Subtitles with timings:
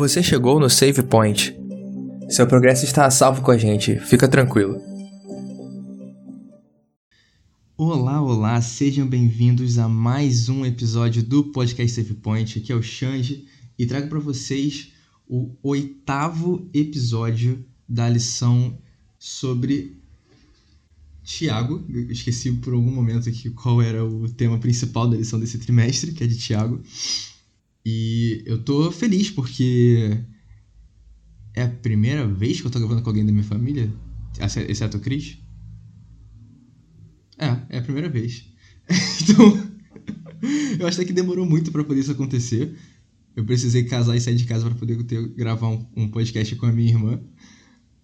[0.00, 1.54] Você chegou no Save Point.
[2.30, 4.80] Seu progresso está a salvo com a gente, fica tranquilo.
[7.76, 12.58] Olá, olá, sejam bem-vindos a mais um episódio do podcast Save Point.
[12.58, 13.44] Aqui é o Xande
[13.78, 14.90] e trago para vocês
[15.28, 18.78] o oitavo episódio da lição
[19.18, 20.00] sobre
[21.22, 21.84] Tiago.
[21.90, 26.12] Eu esqueci por algum momento aqui qual era o tema principal da lição desse trimestre,
[26.12, 26.80] que é de Tiago.
[27.84, 30.18] E eu tô feliz porque
[31.54, 33.92] é a primeira vez que eu tô gravando com alguém da minha família,
[34.68, 35.38] exceto o Cris.
[37.38, 38.44] É, é a primeira vez.
[39.22, 39.70] então,
[40.78, 42.76] eu acho que demorou muito para poder isso acontecer.
[43.34, 46.66] Eu precisei casar e sair de casa para poder ter, gravar um, um, podcast com
[46.66, 47.20] a minha irmã.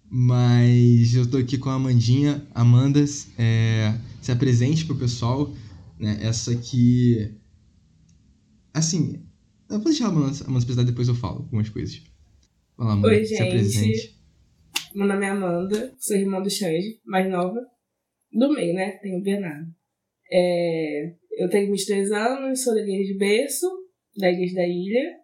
[0.09, 2.47] Mas eu tô aqui com a Amandinha.
[2.55, 3.03] Amanda,
[3.37, 5.53] é, se apresente pro pessoal.
[5.99, 6.17] Né?
[6.21, 7.35] Essa aqui.
[8.73, 9.21] Assim,
[9.69, 12.01] eu vou deixar a Amanda, Amanda se apresentar depois eu falo algumas coisas.
[12.75, 13.41] Fala, Amanda, Oi, gente.
[13.41, 14.17] Apresente.
[14.93, 17.59] Meu nome é Amanda, sou irmã do Xande, mais nova.
[18.31, 18.91] Do meio, né?
[19.01, 19.67] Tenho o Bernardo.
[20.31, 23.67] É, eu tenho 23 anos, sou da igreja de berço,
[24.17, 25.17] da igreja da ilha.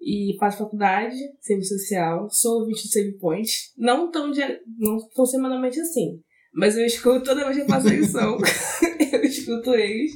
[0.00, 3.50] E faço faculdade, serviço social, sou ouvinte do Save Point.
[3.76, 4.30] Não tão,
[4.78, 6.20] não tão semanalmente assim,
[6.52, 8.38] mas eu escuto toda vez que eu faço a lição.
[9.12, 10.12] eu escuto eles.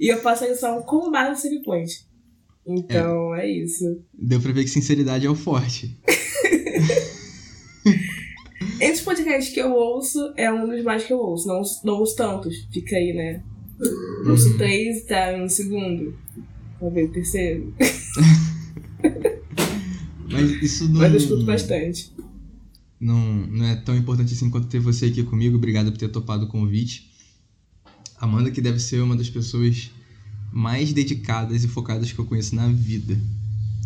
[0.00, 1.92] E eu faço a lição com base no Save Point.
[2.66, 3.46] Então, é.
[3.46, 3.84] é isso.
[4.12, 5.96] Deu pra ver que sinceridade é o forte.
[8.80, 11.46] Entre os podcasts que eu ouço, é um dos mais que eu ouço.
[11.46, 12.66] Não, não ouço tantos.
[12.72, 13.42] Fica aí, né?
[14.26, 16.16] Ouço três e tá no segundo.
[16.80, 17.74] Talvez o terceiro.
[20.30, 21.00] Mas isso não.
[21.00, 22.12] Mas eu escuto bastante.
[22.98, 25.56] Não, não é tão importante assim quanto ter você aqui comigo.
[25.56, 27.10] Obrigado por ter topado o convite.
[28.18, 29.90] Amanda, que deve ser uma das pessoas
[30.54, 33.18] mais dedicadas e focadas que eu conheço na vida.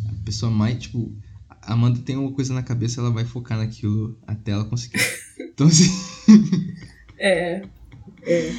[0.07, 1.11] A pessoa mais, tipo,
[1.49, 5.01] a Amanda tem uma coisa na cabeça, ela vai focar naquilo até ela conseguir.
[5.59, 5.91] Então, assim.
[7.19, 7.63] é.
[8.23, 8.53] É.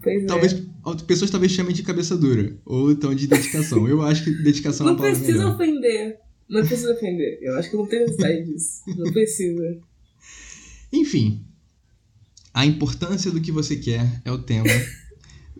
[0.00, 1.04] Pois talvez é.
[1.04, 3.88] pessoas talvez chamem de cabeça dura ou então de dedicação.
[3.88, 5.54] Eu acho que dedicação não é uma palavra precisa melhor.
[5.54, 6.18] ofender.
[6.48, 7.38] Não precisa ofender.
[7.42, 8.82] Eu acho que não tem necessidade disso.
[8.86, 9.80] Não precisa.
[10.92, 11.44] Enfim,
[12.54, 14.70] a importância do que você quer é o tema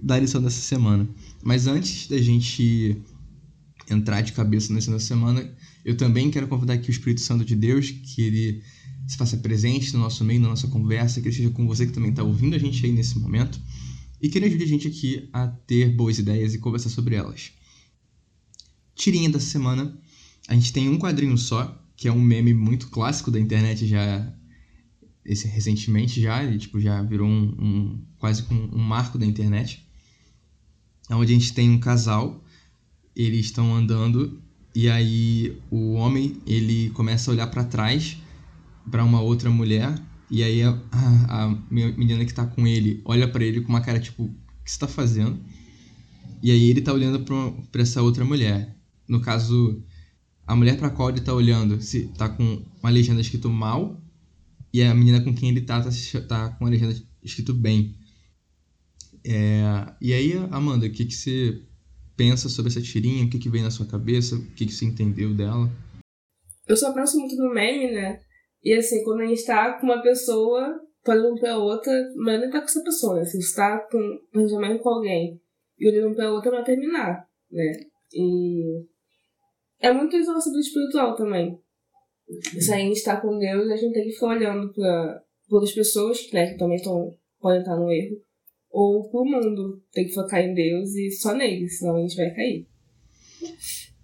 [0.00, 1.08] da lição dessa semana.
[1.48, 3.00] Mas antes da gente
[3.88, 5.50] entrar de cabeça nessa semana,
[5.82, 8.62] eu também quero convidar aqui o Espírito Santo de Deus, que ele
[9.06, 11.92] se faça presente no nosso meio, na nossa conversa, que ele esteja com você que
[11.92, 13.58] também está ouvindo a gente aí nesse momento,
[14.20, 17.50] e que ele ajude a gente aqui a ter boas ideias e conversar sobre elas.
[18.94, 19.98] Tirinha dessa semana,
[20.48, 24.34] a gente tem um quadrinho só, que é um meme muito clássico da internet já
[25.24, 29.87] esse recentemente já, ele tipo já virou um, um quase um, um marco da internet
[31.10, 32.42] onde a gente tem um casal,
[33.14, 34.40] eles estão andando
[34.74, 38.18] e aí o homem ele começa a olhar para trás
[38.90, 43.26] para uma outra mulher e aí a, a, a menina que tá com ele olha
[43.26, 45.40] para ele com uma cara tipo o que você tá fazendo?
[46.42, 47.24] E aí ele tá olhando
[47.72, 48.76] para essa outra mulher.
[49.08, 49.82] No caso
[50.46, 54.00] a mulher para qual ele tá olhando se tá com uma legenda escrito mal
[54.72, 55.90] e a menina com quem ele tá tá,
[56.28, 57.97] tá com a legenda escrito bem
[59.28, 61.62] é, e aí, Amanda, o que, que você
[62.16, 63.26] pensa sobre essa tirinha?
[63.26, 64.36] O que, que vem na sua cabeça?
[64.36, 65.70] O que, que você entendeu dela?
[66.66, 68.20] Eu só penso muito no meme, né?
[68.64, 72.58] E assim, quando a gente tá com uma pessoa, olhando pra outra, mas nem tá
[72.58, 73.24] com essa pessoa, né?
[73.24, 73.98] Se você tá com
[74.34, 75.40] um com alguém
[75.78, 77.72] e olhando pra outra, vai terminar, né?
[78.12, 78.84] E
[79.80, 81.60] é muito isso sobre o espiritual também.
[82.58, 86.30] Se a gente tá com Deus, a gente tem que ficar olhando pra outras pessoas,
[86.32, 88.27] né, que também estão, podem estar no erro
[88.78, 89.82] ou pro mundo.
[89.92, 92.68] Tem que focar em Deus e só nele, senão a gente vai cair.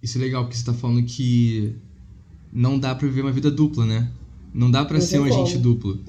[0.02, 1.76] Isso é legal, porque você tá falando que
[2.52, 4.12] não dá pra viver uma vida dupla, né?
[4.52, 5.42] Não dá não ser um como.
[5.42, 6.04] agente duplo.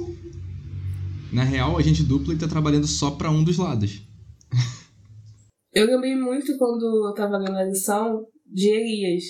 [1.31, 4.01] Na real, o agente duplo ele tá trabalhando só para um dos lados.
[5.71, 9.23] Eu lembrei muito quando eu tava lendo a lição de Elias,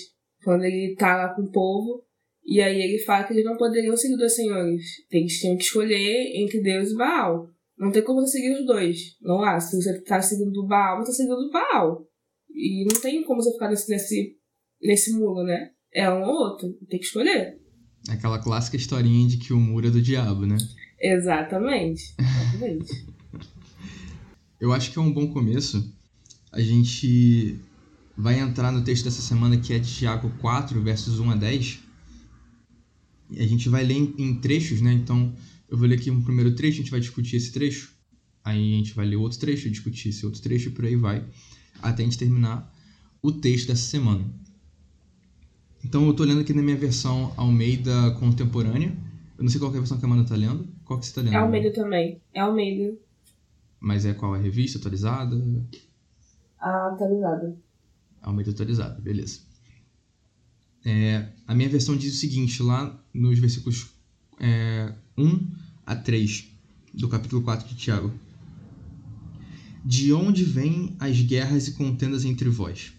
[0.44, 2.04] quando ele tá lá com o povo,
[2.44, 4.84] e aí ele fala que eles não poderiam seguir dois senhores.
[5.10, 7.50] Eles tinham que escolher entre Deus e Baal.
[7.78, 9.16] Não tem como você seguir os dois.
[9.20, 9.60] Não há.
[9.60, 12.08] Se você tá seguindo o Baal, você tá seguindo o Baal.
[12.50, 14.36] E não tem como você ficar nesse, nesse,
[14.80, 15.70] nesse muro, né?
[15.92, 16.72] É um ou outro.
[16.88, 17.60] Tem que escolher.
[18.08, 20.56] Aquela clássica historinha de que o muro é do diabo, né?
[20.98, 22.14] Exatamente.
[22.18, 23.06] Exatamente.
[24.58, 25.94] Eu acho que é um bom começo.
[26.50, 27.60] A gente
[28.16, 31.80] vai entrar no texto dessa semana que é de Tiago 4, versos 1 a 10.
[33.32, 34.92] E a gente vai ler em, em trechos, né?
[34.92, 35.34] Então,
[35.68, 37.94] eu vou ler aqui um primeiro trecho, a gente vai discutir esse trecho.
[38.44, 41.24] Aí a gente vai ler outro trecho, discutir esse outro trecho e por aí vai,
[41.82, 42.72] até a gente terminar
[43.20, 44.24] o texto dessa semana.
[45.84, 48.96] Então eu tô lendo aqui na minha versão Almeida contemporânea.
[49.36, 50.68] Eu não sei qual é a versão que a Amanda tá lendo.
[50.84, 51.34] Qual que você tá lendo?
[51.34, 52.20] É Almeida também.
[52.32, 52.96] É Almeida.
[53.80, 54.34] Mas é qual?
[54.34, 55.36] A revista atualizada?
[56.58, 57.56] A atualizada.
[58.22, 59.40] Almeida atualizada, beleza.
[60.84, 63.90] É, a minha versão diz o seguinte, lá nos versículos
[64.40, 65.50] é, 1
[65.86, 66.44] a 3
[66.92, 68.12] do capítulo 4 de Tiago.
[69.82, 72.92] De onde vêm as guerras e contendas entre vós?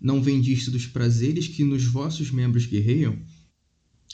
[0.00, 3.18] Não vem disto dos prazeres que nos vossos membros guerreiam?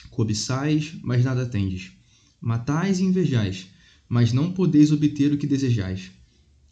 [0.09, 1.93] Cobiçais, mas nada tendes.
[2.41, 3.67] Matais e invejais,
[4.09, 6.11] mas não podeis obter o que desejais.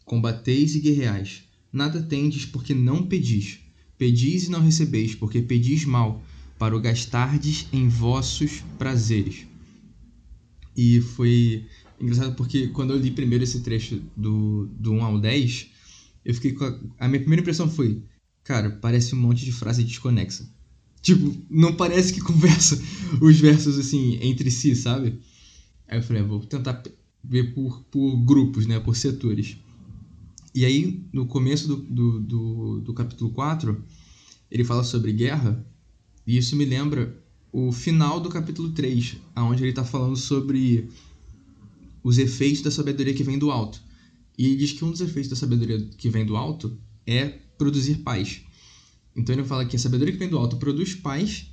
[0.04, 3.58] Combateis e guerreais, nada tendes porque não pedis.
[3.96, 6.22] Pedis e não recebeis, porque pedis mal,
[6.58, 9.46] para o gastardes em vossos prazeres.
[10.78, 11.66] E foi
[12.00, 15.70] engraçado porque quando eu li primeiro esse trecho do, do 1 ao 10,
[16.24, 18.04] eu fiquei com a, a minha primeira impressão foi,
[18.44, 20.48] cara, parece um monte de frase desconexa.
[21.02, 22.80] Tipo, não parece que conversa
[23.20, 25.18] os versos assim entre si, sabe?
[25.88, 26.80] Aí eu falei, ah, vou tentar
[27.24, 29.56] ver por, por grupos, né, por setores.
[30.54, 33.84] E aí, no começo do, do, do, do capítulo 4,
[34.48, 35.66] ele fala sobre guerra,
[36.24, 37.20] e isso me lembra
[37.52, 40.88] o final do capítulo 3, onde ele está falando sobre
[42.02, 43.80] os efeitos da sabedoria que vem do alto.
[44.36, 47.96] E ele diz que um dos efeitos da sabedoria que vem do alto é produzir
[47.96, 48.42] paz.
[49.16, 51.46] Então ele fala que a sabedoria que vem do alto produz paz,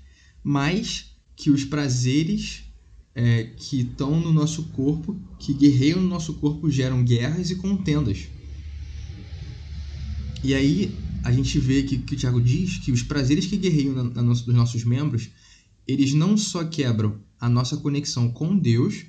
[0.44, 2.63] mas que os prazeres
[3.15, 8.27] é, que estão no nosso corpo, que guerreiam no nosso corpo, geram guerras e contendas.
[10.44, 10.94] E aí
[11.24, 14.21] a gente vê que, que o Tiago diz que os prazeres que guerreiam na, na
[14.21, 15.30] nos, nos nossos membros,
[15.87, 19.05] eles não só quebram a nossa conexão com Deus,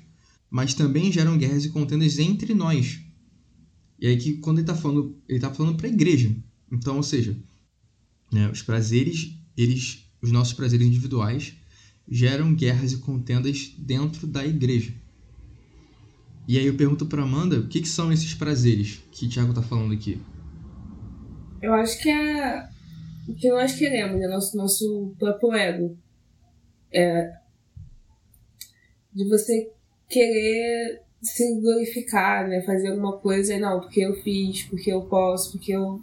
[0.49, 2.99] mas também geram guerras e contendas entre nós.
[3.99, 6.35] E aí que quando ele está falando, ele está falando para a igreja.
[6.71, 7.37] Então, ou seja,
[8.31, 11.53] né, os prazeres, eles, os nossos prazeres individuais
[12.07, 14.93] geram guerras e contendas dentro da igreja.
[16.47, 19.49] E aí eu pergunto para Amanda, o que, que são esses prazeres que o Tiago
[19.49, 20.21] está falando aqui?
[21.61, 22.69] Eu acho que é
[23.27, 25.97] o que nós queremos, é nosso, nosso próprio ego.
[26.91, 27.31] É
[29.17, 29.71] de você
[30.07, 32.61] querer se glorificar, né?
[32.61, 35.99] Fazer alguma coisa, e não, porque eu fiz, porque eu posso, porque eu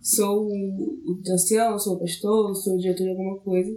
[0.00, 3.76] sou o ancião, sou o pastor, sou o diretor de alguma coisa.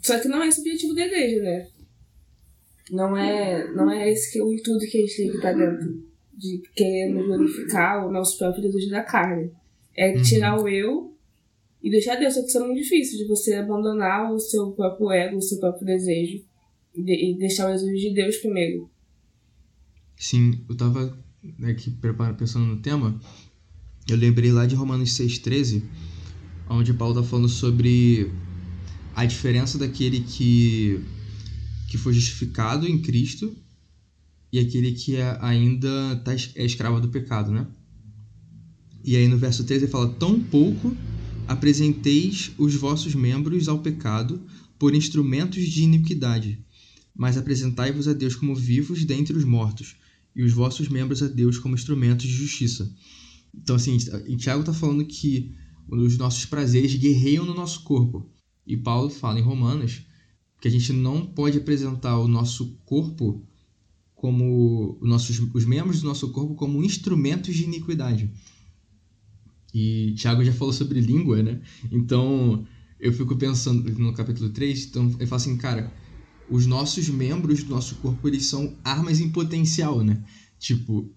[0.00, 1.68] Só que não é esse o objetivo da igreja, né?
[2.92, 5.52] Não é, não é esse que é o intuito que a gente tem que estar
[5.52, 6.12] dentro.
[6.34, 9.52] De querer glorificar o nosso próprio desejo da carne.
[9.96, 10.22] É uhum.
[10.22, 11.11] tirar o eu
[11.82, 12.34] e deixar Deus.
[12.34, 15.58] Só que isso é muito difícil, de você abandonar o seu próprio ego, o seu
[15.58, 16.42] próprio desejo.
[16.94, 18.90] E deixar o desejo de Deus primeiro.
[20.16, 21.18] Sim, eu tava
[21.64, 23.18] aqui preparando, pensando no tema.
[24.08, 25.82] Eu lembrei lá de Romanos 6,13,
[26.68, 28.30] onde Paulo tá falando sobre
[29.14, 31.00] a diferença daquele que,
[31.88, 33.56] que foi justificado em Cristo
[34.52, 37.66] e aquele que é, ainda tá, é escravo do pecado, né?
[39.02, 40.94] E aí no verso 13 ele fala: Tão pouco
[41.46, 44.42] apresenteis os vossos membros ao pecado
[44.78, 46.64] por instrumentos de iniquidade,
[47.14, 49.96] mas apresentai-vos a Deus como vivos dentre os mortos,
[50.34, 52.90] e os vossos membros a Deus como instrumentos de justiça.
[53.54, 53.96] Então, assim,
[54.36, 55.54] Tiago está falando que
[55.88, 58.30] os nossos prazeres guerreiam no nosso corpo.
[58.66, 60.02] E Paulo fala em Romanos
[60.60, 63.46] que a gente não pode apresentar o nosso corpo
[64.14, 68.30] como os, nossos, os membros do nosso corpo como instrumentos de iniquidade.
[69.74, 71.60] E Tiago já falou sobre língua, né?
[71.90, 72.66] Então,
[73.00, 75.92] eu fico pensando no capítulo 3, então ele fala assim, cara,
[76.48, 80.22] os nossos membros do nosso corpo, eles são armas em potencial, né?
[80.58, 81.10] Tipo,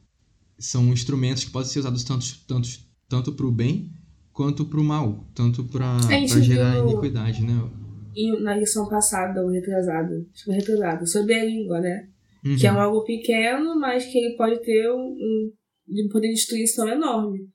[0.57, 2.69] são instrumentos que podem ser usados tanto, tanto,
[3.09, 3.91] tanto para o bem
[4.31, 6.00] quanto para o mal, tanto para
[6.41, 6.89] gerar viu...
[6.89, 7.69] iniquidade, né?
[8.15, 12.07] E na lição passada, ou retrasada, que retrasada, sobre a língua, né?
[12.45, 12.55] Uhum.
[12.55, 15.51] Que é algo pequeno, mas que ele pode ter um,
[15.89, 17.50] um poder de destruição enorme.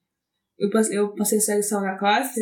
[0.61, 0.71] Eu
[1.17, 2.41] passei, lição na classe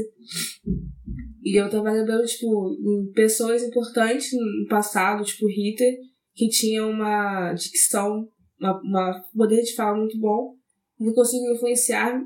[1.48, 2.76] e eu tava lembrando, tipo,
[3.14, 5.94] pessoas importantes no passado, tipo Hitler,
[6.34, 8.28] que tinha uma dicção,
[8.60, 10.54] uma, uma poder de fala muito bom,
[11.00, 12.20] e conseguiu influenciar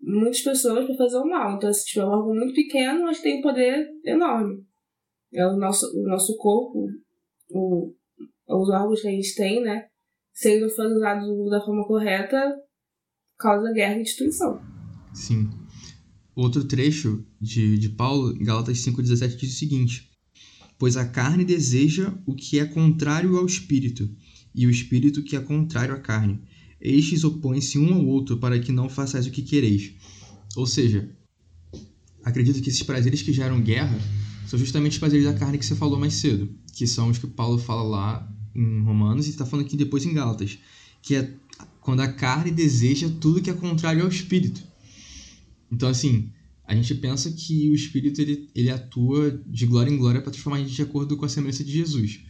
[0.00, 1.56] muitas pessoas para fazer o mal.
[1.56, 4.62] Então, se tiver algo muito pequeno, mas tem um poder enorme.
[5.34, 6.86] É o nosso, o nosso corpo,
[7.50, 7.92] o,
[8.46, 9.88] os órgãos que a gente tem, né?
[10.32, 12.56] Se ele não for usado da forma correta,
[13.36, 14.77] causa guerra e destruição.
[15.18, 15.50] Sim.
[16.34, 20.10] Outro trecho de, de Paulo, em Galatas 5,17, diz o seguinte:
[20.78, 24.08] Pois a carne deseja o que é contrário ao espírito,
[24.54, 26.40] e o espírito que é contrário à carne
[26.80, 29.94] estes opõem-se um ao outro para que não façais o que quereis.
[30.56, 31.10] Ou seja,
[32.24, 33.98] acredito que esses prazeres que geram guerra
[34.46, 37.26] são justamente os prazeres da carne que você falou mais cedo, que são os que
[37.26, 40.58] Paulo fala lá em Romanos e está falando aqui depois em Gálatas,
[41.02, 41.34] que é
[41.80, 44.67] quando a carne deseja tudo que é contrário ao espírito.
[45.70, 46.32] Então, assim,
[46.64, 50.58] a gente pensa que o espírito ele, ele atua de glória em glória para transformar
[50.58, 52.20] a gente de acordo com a semelhança de Jesus.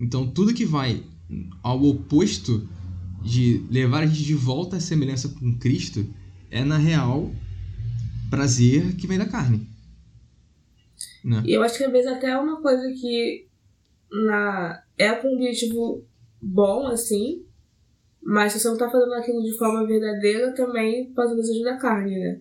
[0.00, 1.02] Então, tudo que vai
[1.62, 2.68] ao oposto
[3.22, 6.06] de levar a gente de volta à semelhança com Cristo
[6.50, 7.30] é, na real,
[8.28, 9.66] prazer que vem da carne.
[11.24, 11.42] Né?
[11.46, 13.46] E eu acho que às vezes até é uma coisa que
[14.10, 16.04] na, é com um objetivo
[16.40, 17.44] bom, assim,
[18.22, 21.76] mas se você não tá fazendo aquilo de forma verdadeira, também faz o desejo da
[21.76, 22.40] carne, né?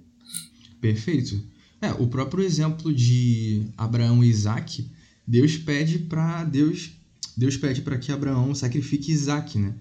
[0.82, 1.42] Perfeito.
[1.82, 4.86] É, o próprio exemplo de Abraão e Isaac,
[5.26, 6.92] Deus pede para Deus,
[7.38, 9.76] Deus pede para que Abraão sacrifique Isaac, né?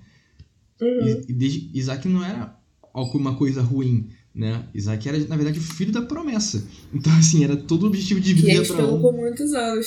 [0.80, 1.22] Uhum.
[1.28, 2.56] E, Isaac não era
[2.92, 4.66] alguma coisa ruim, né?
[4.74, 6.66] Isaac era, na verdade, o filho da promessa.
[6.92, 9.00] Então, assim, era todo o objetivo de vida de Abraão.
[9.00, 9.86] por muitos anos.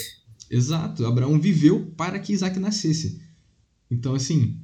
[0.49, 1.05] Exato.
[1.05, 3.21] Abraão viveu para que Isaac nascesse.
[3.89, 4.57] Então, assim,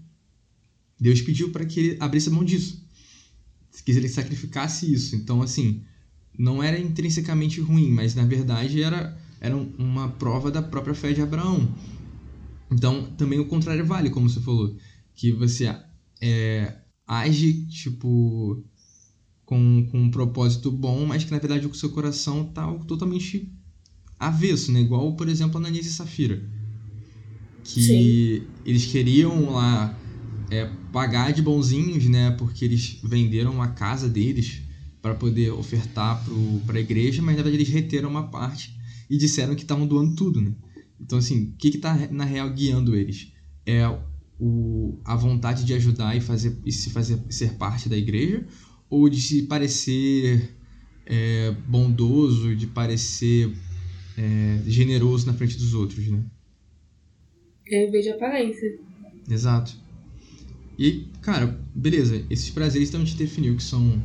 [1.00, 2.86] Deus pediu para que ele abrisse mão disso.
[3.72, 5.15] Se quiser ele sacrificasse isso.
[5.15, 5.84] Então, assim,
[6.39, 11.22] não era intrinsecamente ruim, mas na verdade era, era uma prova da própria fé de
[11.22, 11.69] Abraão.
[12.72, 14.74] Então, também o contrário vale, como você falou.
[15.13, 15.75] Que você
[16.22, 18.63] é, age, tipo,
[19.43, 23.51] com, com um propósito bom, mas que na verdade o seu coração tá totalmente
[24.17, 24.79] avesso, né?
[24.79, 26.41] Igual, por exemplo, Ananias e Safira.
[27.65, 28.43] Que Sim.
[28.65, 29.93] eles queriam lá
[30.50, 32.31] é, pagar de bonzinhos, né?
[32.31, 34.68] Porque eles venderam a casa deles
[35.01, 36.24] para poder ofertar
[36.65, 38.77] para a igreja, mas na verdade eles reteram uma parte
[39.10, 40.53] e disseram que estavam doando tudo, né?
[41.00, 43.32] Então, assim, o que está na real guiando eles?
[43.65, 43.88] É
[44.39, 48.46] o, a vontade de ajudar e, fazer, e se fazer ser parte da igreja
[48.89, 50.56] ou de se parecer
[51.06, 53.53] é, bondoso, de parecer
[54.18, 56.24] é, generoso na frente dos outros, né?
[57.65, 58.79] Eu vejo aparência.
[59.29, 59.75] Exato.
[60.77, 64.01] E, cara, beleza, esses prazeres então a gente definiu que são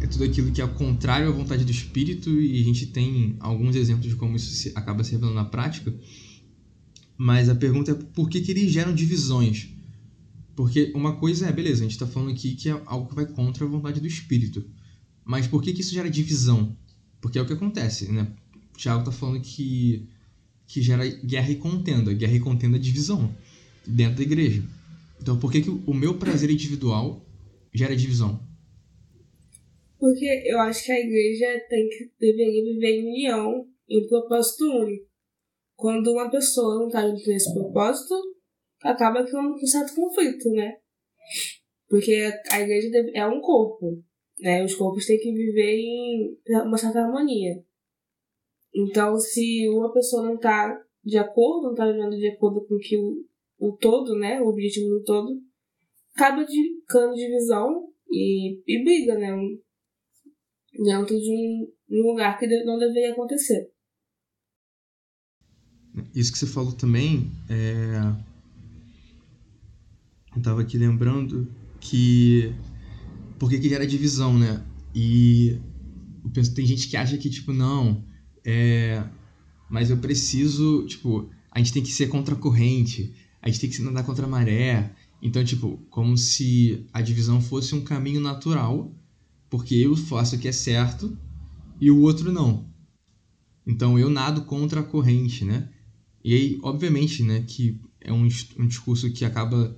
[0.00, 3.76] é tudo aquilo que é contrário à vontade do espírito e a gente tem alguns
[3.76, 5.94] exemplos de como isso acaba se revelando na prática.
[7.16, 9.68] Mas a pergunta é por que, que eles geram divisões?
[10.54, 13.26] Porque uma coisa é, beleza, a gente está falando aqui que é algo que vai
[13.26, 14.64] contra a vontade do espírito.
[15.24, 16.76] Mas por que, que isso gera divisão?
[17.20, 18.28] Porque é o que acontece, né?
[18.74, 20.08] O Tiago está falando que,
[20.66, 22.12] que gera guerra e contenda.
[22.12, 23.34] Guerra e contenda é divisão
[23.86, 24.62] dentro da igreja.
[25.20, 27.26] Então por que, que o meu prazer individual
[27.74, 28.40] gera divisão?
[29.98, 34.64] Porque eu acho que a igreja tem que, deveria viver em união, em um propósito
[34.64, 35.06] único.
[35.74, 38.14] Quando uma pessoa não está junto nesse propósito,
[38.82, 40.76] acaba criando um certo conflito, né?
[41.88, 44.02] Porque a igreja é um corpo,
[44.40, 44.64] né?
[44.64, 47.62] Os corpos têm que viver em uma certa harmonia.
[48.74, 52.98] Então, se uma pessoa não está de acordo, não está vivendo de acordo com que
[52.98, 53.24] o,
[53.58, 54.40] o todo, né?
[54.42, 55.40] O objetivo do todo,
[56.14, 59.32] acaba ficando divisão e, e briga, né?
[60.82, 61.32] Dentro de
[61.90, 63.70] um, lugar que não deveria acontecer.
[66.14, 68.36] Isso que você falou também é
[70.36, 71.48] eu tava aqui lembrando
[71.80, 72.52] que.
[73.38, 74.62] Por que, que gera divisão, né?
[74.94, 75.58] E
[76.22, 78.04] eu penso, tem gente que acha que, tipo, não,
[78.44, 79.02] é.
[79.70, 83.70] Mas eu preciso, tipo, a gente tem que ser contra a corrente, a gente tem
[83.70, 84.92] que nadar contra a maré.
[85.22, 88.94] Então, tipo, como se a divisão fosse um caminho natural,
[89.48, 91.16] porque eu faço o que é certo
[91.80, 92.66] e o outro não.
[93.66, 95.68] Então eu nado contra a corrente, né?
[96.24, 99.76] E aí, obviamente, né, que é um, um discurso que acaba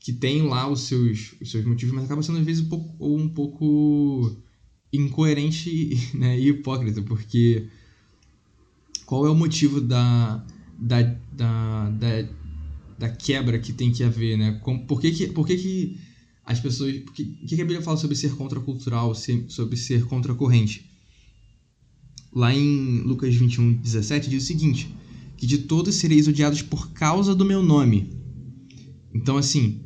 [0.00, 3.16] que tem lá os seus, os seus motivos, mas acaba sendo às vezes um pouco,
[3.16, 4.36] um pouco
[4.92, 7.68] incoerente né, e hipócrita, porque
[9.04, 10.44] qual é o motivo da,
[10.78, 11.02] da,
[11.32, 12.28] da, da,
[12.98, 14.60] da quebra que tem que haver, né?
[14.86, 16.00] Por que, que, por que, que
[16.48, 16.96] as pessoas...
[16.96, 19.14] O que, que a Bíblia fala sobre ser contracultural,
[19.48, 20.90] sobre ser contracorrente?
[22.32, 24.88] Lá em Lucas 21, 17, diz o seguinte,
[25.36, 28.10] que de todos sereis odiados por causa do meu nome.
[29.14, 29.82] Então, assim,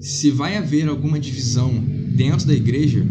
[0.00, 1.72] se vai haver alguma divisão
[2.16, 3.06] dentro da igreja,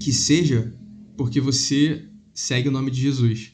[0.00, 0.74] que seja
[1.18, 2.02] porque você
[2.32, 3.52] segue o nome de Jesus.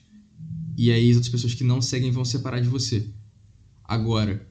[0.78, 3.06] E aí as outras pessoas que não seguem vão separar de você.
[3.82, 4.46] Agora,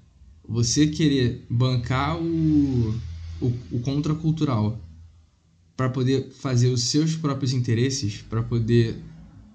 [0.46, 2.94] você querer bancar o,
[3.42, 4.80] o, o contracultural
[5.76, 9.02] para poder fazer os seus próprios interesses, para poder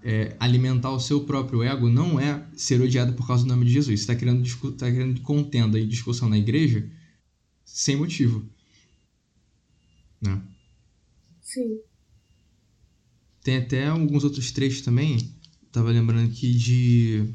[0.03, 3.73] é, alimentar o seu próprio ego, não é ser odiado por causa do nome de
[3.73, 4.01] Jesus.
[4.01, 4.45] Você está querendo,
[4.77, 6.89] tá querendo contenda e discussão na igreja,
[7.65, 8.45] sem motivo.
[10.21, 10.43] Né?
[11.41, 11.79] Sim.
[13.43, 15.33] Tem até alguns outros trechos também.
[15.71, 17.35] tava lembrando aqui de.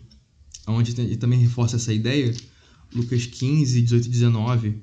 [0.67, 2.34] Onde ele também reforça essa ideia,
[2.93, 4.81] Lucas 15, 18 e 19,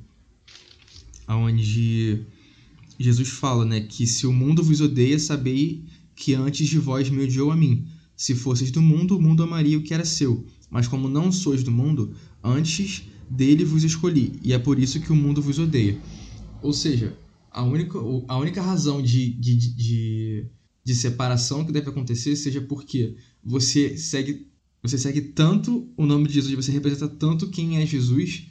[1.36, 2.24] onde
[2.98, 5.84] Jesus fala, né, que se o mundo vos odeia, sabei
[6.16, 7.86] que antes de vós me odiou a mim.
[8.16, 10.44] Se fosseis do mundo, o mundo amaria o que era seu.
[10.70, 15.12] Mas como não sois do mundo, antes dele vos escolhi, e é por isso que
[15.12, 16.00] o mundo vos odeia.
[16.62, 17.16] Ou seja,
[17.50, 20.46] a única, a única razão de, de, de,
[20.84, 24.46] de separação que deve acontecer seja porque você segue,
[24.82, 28.47] você segue tanto o nome de Jesus, você representa tanto quem é Jesus,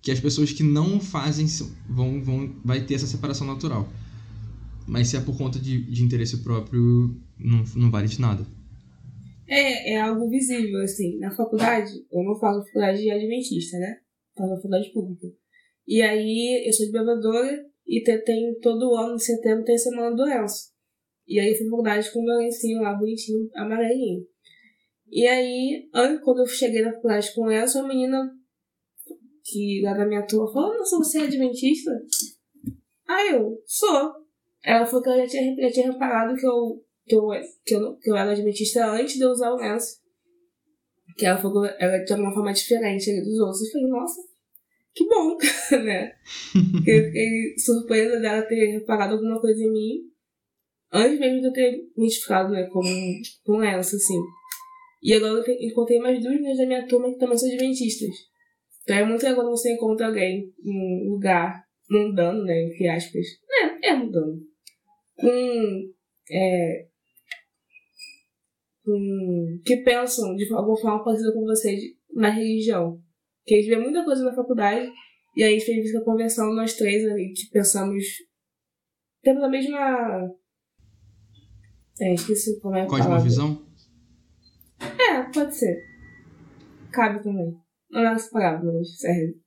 [0.00, 1.46] que as pessoas que não fazem
[1.88, 3.88] vão, vão vai ter essa separação natural.
[4.86, 8.46] Mas se é por conta de, de interesse próprio, não, não vale de nada.
[9.46, 11.18] É, é algo visível, assim.
[11.18, 13.96] Na faculdade, eu não faço faculdade de adventista, né?
[14.36, 15.26] Faço faculdade pública.
[15.86, 20.28] E aí, eu sou de bebedora e tem, todo ano, em setembro, tem Semana do
[20.28, 20.68] Enzo.
[21.26, 24.22] E aí, eu fui faculdade com o meu lencinho lá, bonitinho, amarelinho.
[25.10, 25.88] E aí,
[26.22, 28.30] quando eu cheguei na faculdade com Enzo, a menina
[29.50, 31.90] que lá da minha turma falou: Nossa, você é adventista?
[33.08, 34.12] Aí eu, sou.
[34.64, 37.28] Ela falou que ela já tinha, já tinha reparado que eu que eu,
[37.64, 39.98] que eu, que eu era adventista antes de eu usar o lenço.
[41.16, 43.62] Que ela falou que ela tinha uma forma diferente ali dos outros.
[43.62, 44.20] Eu falei, nossa,
[44.94, 45.36] que bom,
[45.84, 46.12] né?
[46.86, 50.08] eu fiquei surpresa dela ter reparado alguma coisa em mim
[50.92, 52.82] antes mesmo de eu ter me identificado né, com,
[53.44, 54.20] com lenço, assim.
[55.02, 58.27] E agora eu encontrei mais duas meninas da minha turma que também são adventistas.
[58.88, 63.26] Então é muito legal quando você encontra alguém num lugar mundano, né, entre aspas.
[63.50, 64.40] É, é mundano.
[65.14, 65.92] Com
[66.30, 66.86] é,
[68.82, 71.82] com, que pensam de alguma forma parecida com vocês
[72.14, 72.98] na religião.
[73.44, 74.90] Que a gente vê muita coisa na faculdade
[75.36, 78.02] e aí a gente fica conversando nós três ali, que pensamos.
[79.22, 80.30] Temos a mesma.
[82.00, 83.66] É, esqueci como é a Cosmovisão?
[84.80, 85.76] É, pode ser.
[86.90, 87.67] Cabe também.
[87.90, 89.40] Não é essa palavra, mas serve.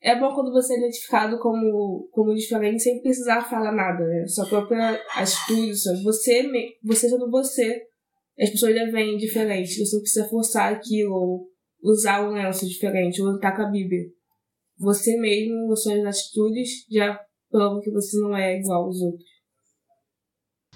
[0.00, 4.26] É bom quando você é identificado como, como diferente sem precisar falar nada, né?
[4.26, 6.02] Sua própria atitude, você,
[6.82, 7.82] você sendo você.
[8.38, 9.84] As pessoas já vêm diferente.
[9.84, 11.48] Você não precisa forçar aquilo, ou
[11.82, 14.04] usar um lenço diferente, ou estar com a Bíblia.
[14.78, 19.34] Você mesmo, as suas atitudes, já provam que você não é igual aos outros.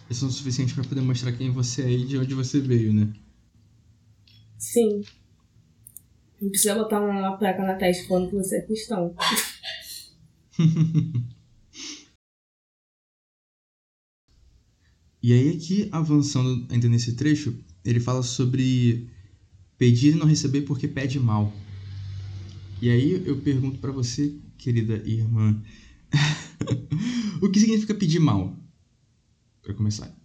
[0.09, 2.95] Isso é o suficiente para poder mostrar quem você é e de onde você veio,
[2.95, 3.13] né?
[4.57, 5.03] Sim.
[6.41, 9.15] Não precisa botar uma placa na testa falando que você é cristão.
[15.23, 19.11] e aí aqui, avançando ainda nesse trecho, ele fala sobre
[19.77, 21.53] pedir e não receber porque pede mal.
[22.81, 25.61] E aí eu pergunto para você, querida irmã,
[27.43, 28.57] o que significa pedir mal?
[29.61, 30.18] Para começar.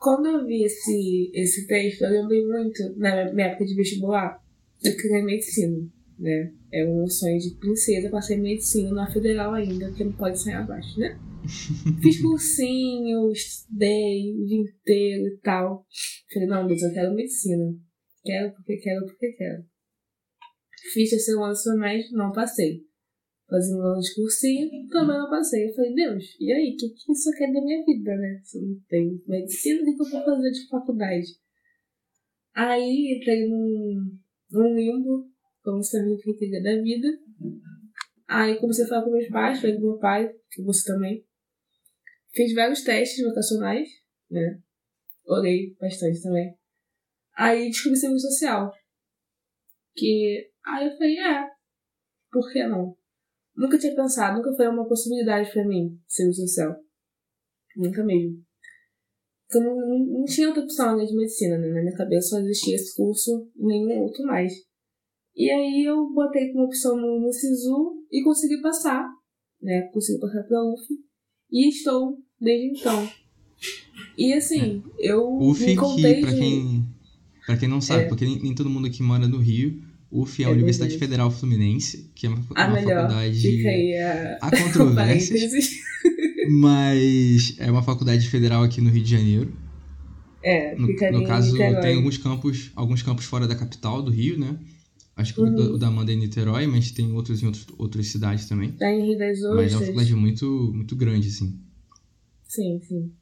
[0.00, 4.42] Quando eu vi esse, esse texto, eu lembrei muito, na minha época de vestibular,
[4.82, 5.86] eu queria medicina,
[6.18, 6.54] né?
[6.72, 10.98] É um sonho de princesa, passei medicina na federal ainda, que não pode sair abaixo,
[10.98, 11.20] né?
[12.00, 15.86] Fiz cursinho, estudei o dia inteiro e tal.
[16.32, 17.74] Falei, não, Deus, eu quero medicina.
[18.24, 19.64] Quero porque quero porque quero.
[20.94, 22.89] Fiz terceiro ano médico, não passei
[23.50, 25.68] fazendo aula de cursinho, também não passei.
[25.68, 28.40] Eu falei, Deus, e aí, o que, que isso quer da minha vida, né?
[28.44, 31.26] Se eu não tenho medicina, o que, eu vou fazer de faculdade?
[32.54, 34.18] Aí entrei num,
[34.52, 35.28] num limbo,
[35.62, 37.08] como você viu que entender da vida.
[38.28, 41.26] Aí comecei a falar com meus pais, falei com meu pai, que você também.
[42.32, 43.88] Fiz vários testes vocacionais,
[44.30, 44.60] né?
[45.26, 46.56] Orei bastante também.
[47.36, 48.72] Aí descobri serviço social.
[49.96, 51.50] Que aí eu falei, é,
[52.30, 52.99] por que não?
[53.60, 56.74] Nunca tinha pensado, nunca foi uma possibilidade para mim ser o social.
[57.76, 58.42] Nunca mesmo.
[59.52, 61.68] Eu não, não, não, tinha outra opção além de medicina, né?
[61.68, 64.50] Na minha cabeça só existia esse curso e nenhum outro mais.
[65.36, 69.06] E aí eu botei como opção no, no SISU e consegui passar,
[69.60, 69.90] né?
[69.92, 70.86] Consegui passar pra UF.
[71.52, 73.10] E estou desde então.
[74.16, 76.84] E assim, eu UF me contei que, pra, quem,
[77.44, 78.08] pra quem não sabe, é.
[78.08, 80.98] porque nem, nem todo mundo aqui mora no Rio, UF é a Universidade.
[80.98, 83.02] Federal Fluminense, que é uma, a uma melhor.
[83.02, 83.40] faculdade.
[83.40, 84.38] Fica aí a...
[84.40, 85.70] Há controvérsias.
[86.50, 89.52] mas é uma faculdade federal aqui no Rio de Janeiro.
[90.42, 91.80] É, no, fica no caso, Niterói.
[91.80, 94.58] tem alguns campos, alguns campos fora da capital do Rio, né?
[95.14, 95.74] Acho que uhum.
[95.74, 98.72] o da Amanda é em Niterói, mas tem outros em outros, outras cidades também.
[98.72, 99.54] Tá em Rio das Ostras.
[99.54, 101.60] Mas é uma faculdade muito, muito grande, assim.
[102.48, 103.12] Sim, sim.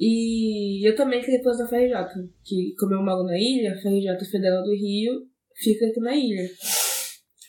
[0.00, 4.30] E eu também queria fazer a FRJ, que como eu moro na ilha, a FRJ
[4.30, 5.27] Federal do Rio
[5.62, 6.48] fica aqui na ilha.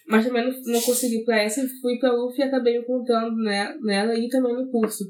[0.07, 4.15] Mas também não, não consegui para essa, fui para UF e acabei encontrando né, nela
[4.15, 5.03] e também no curso.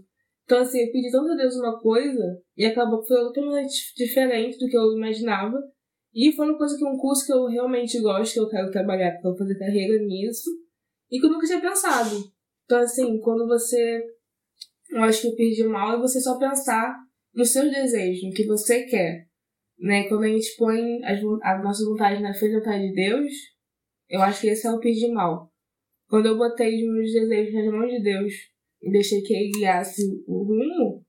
[0.43, 4.57] Então, assim, eu pedi tanto a Deus uma coisa e acabou que foi totalmente diferente
[4.57, 5.57] do que eu imaginava.
[6.13, 9.11] E foi uma coisa que um curso que eu realmente gosto, que eu quero trabalhar,
[9.11, 10.49] que eu vou fazer carreira nisso,
[11.11, 12.15] e que eu nunca tinha pensado.
[12.65, 14.03] Então, assim, quando você.
[14.89, 16.97] Eu acho que eu perdi mal é você só pensar
[17.33, 19.28] nos seus desejos, no que você quer.
[19.79, 20.07] Né?
[20.09, 23.31] Quando a gente põe as, as nossas vontades na frente da vontade de Deus,
[24.09, 25.51] eu acho que esse é o pedir mal.
[26.07, 28.33] Quando eu botei os meus desejos nas mãos de Deus
[28.81, 31.05] e deixei que ele guiasse o rumo,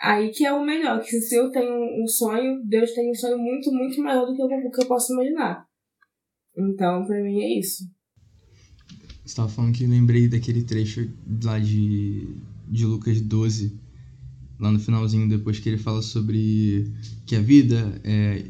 [0.00, 1.00] aí que é o melhor.
[1.00, 4.42] Que se eu tenho um sonho, Deus tem um sonho muito, muito maior do que
[4.42, 5.64] eu, que eu posso imaginar.
[6.56, 7.84] Então, pra mim é isso.
[9.24, 11.08] Você tava falando que lembrei daquele trecho
[11.44, 12.26] lá de,
[12.66, 13.78] de Lucas 12,
[14.58, 16.92] lá no finalzinho, depois que ele fala sobre
[17.24, 18.44] que a vida é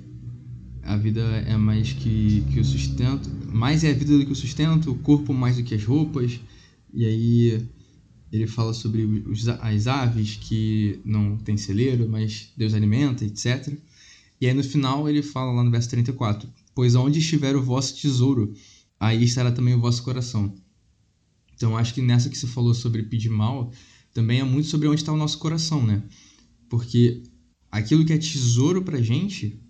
[0.83, 4.37] a vida é mais que, que o sustento, mais é a vida do que o
[4.37, 6.41] sustento, o corpo mais do que as roupas.
[6.95, 7.69] E aí
[8.33, 13.77] ele fala sobre os, as aves que não tem celeiro, mas Deus alimenta, etc.
[14.41, 17.95] E aí no final ele fala lá no verso 34: Pois onde estiver o vosso
[18.01, 18.55] tesouro,
[18.99, 20.55] aí estará também o vosso coração.
[21.55, 23.71] Então acho que nessa que você falou sobre pedir mal,
[24.13, 26.03] também é muito sobre onde está o nosso coração, né?
[26.69, 27.23] Porque
[27.71, 29.61] aquilo que é tesouro pra gente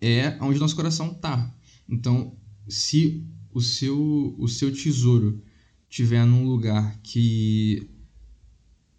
[0.00, 1.54] é onde nosso coração tá.
[1.88, 2.36] Então,
[2.68, 5.42] se o seu, o seu tesouro
[5.88, 7.88] tiver num lugar que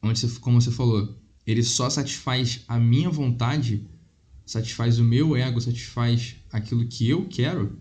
[0.01, 3.87] onde você, como você falou, ele só satisfaz a minha vontade,
[4.45, 7.77] satisfaz o meu ego, satisfaz aquilo que eu quero,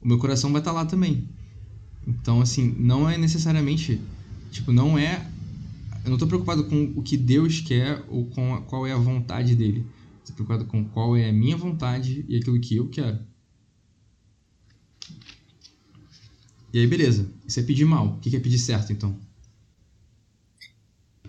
[0.00, 1.28] o meu coração vai estar tá lá também.
[2.06, 4.00] Então, assim, não é necessariamente,
[4.50, 5.30] tipo, não é
[6.08, 8.96] eu não estou preocupado com o que Deus quer ou com a, qual é a
[8.96, 9.84] vontade dele.
[10.20, 13.18] Estou preocupado com qual é a minha vontade e aquilo que eu quero.
[16.72, 17.30] E aí, beleza.
[17.46, 18.16] Isso é pedir mal.
[18.16, 19.18] O que é pedir certo, então?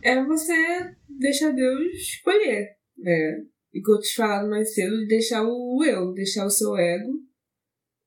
[0.02, 2.78] É você deixar Deus escolher.
[2.98, 3.46] Né?
[3.74, 7.22] E que eu te falado mais cedo, deixar o eu, deixar o seu ego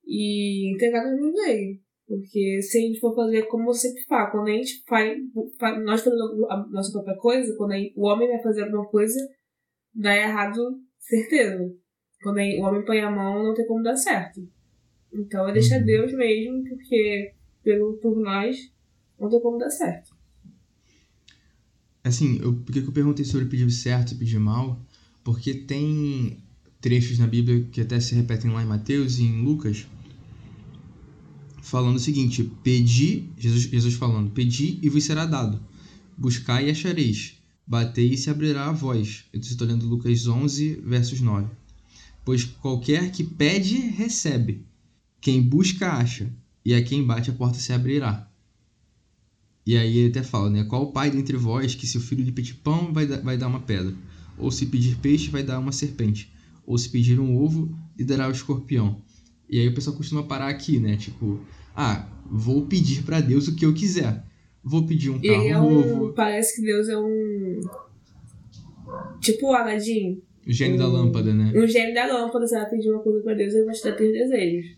[0.07, 1.83] e entregar meu dele.
[2.13, 5.17] Porque se a gente for fazer como você fala, quando a gente faz,
[5.83, 9.19] nós fazendo a nossa própria coisa, quando gente, o homem vai fazer alguma coisa,
[9.95, 10.61] dá errado,
[10.99, 11.75] certeza.
[12.23, 14.47] Quando o homem põe a mão, não tem como dar certo.
[15.11, 15.87] Então é deixar uhum.
[15.87, 17.33] Deus mesmo, porque
[17.65, 18.59] pelo, por nós,
[19.19, 20.15] não tem como dar certo.
[22.05, 24.79] Assim, eu, por que eu perguntei sobre pedir certo e pedir mal?
[25.25, 26.37] Porque tem
[26.79, 29.87] trechos na Bíblia que até se repetem lá em Mateus e em Lucas,
[31.63, 35.59] falando o seguinte: Pedi, Jesus, Jesus falando, pedi e vos será dado,
[36.19, 39.25] buscai e achareis, batei e se abrirá a voz.
[39.33, 41.49] Eu estou lendo Lucas 11, versos 9.
[42.25, 44.67] Pois qualquer que pede, recebe.
[45.21, 46.31] Quem busca, acha.
[46.65, 48.29] E a quem bate, a porta se abrirá.
[49.65, 50.65] E aí ele até fala, né?
[50.65, 53.47] Qual o pai dentre vós que se o filho lhe pedir pão, vai, vai dar
[53.47, 53.95] uma pedra?
[54.37, 56.33] Ou se pedir peixe, vai dar uma serpente?
[56.67, 59.01] Ou se pedir um ovo, lhe dará o escorpião?
[59.53, 60.97] E aí o pessoal costuma parar aqui, né?
[60.97, 61.39] Tipo,
[61.77, 64.25] ah, vou pedir para Deus o que eu quiser.
[64.65, 66.13] Vou pedir um carro é um, novo.
[66.15, 67.61] Parece que Deus é um.
[69.21, 70.23] Tipo o Aladdin.
[70.47, 71.53] O gênio um, da lâmpada, né?
[71.55, 73.93] O gênio da lâmpada, você vai pedir uma coisa pra Deus, ele vai te dar
[73.93, 74.75] teus desejos.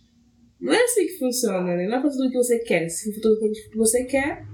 [0.60, 1.86] Não é assim que funciona, né?
[1.86, 2.88] Não é fazer tudo que você quer.
[2.88, 4.44] Se for tudo que você quer,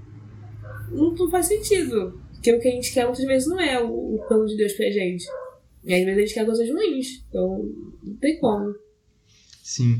[0.91, 2.21] não, não faz sentido.
[2.33, 4.73] Porque o que a gente quer muitas vezes não é o, o plano de Deus
[4.73, 5.25] pra gente.
[5.83, 7.25] E às vezes a gente quer coisas ruins.
[7.27, 7.67] Então,
[8.03, 8.75] não tem como.
[9.71, 9.99] Sim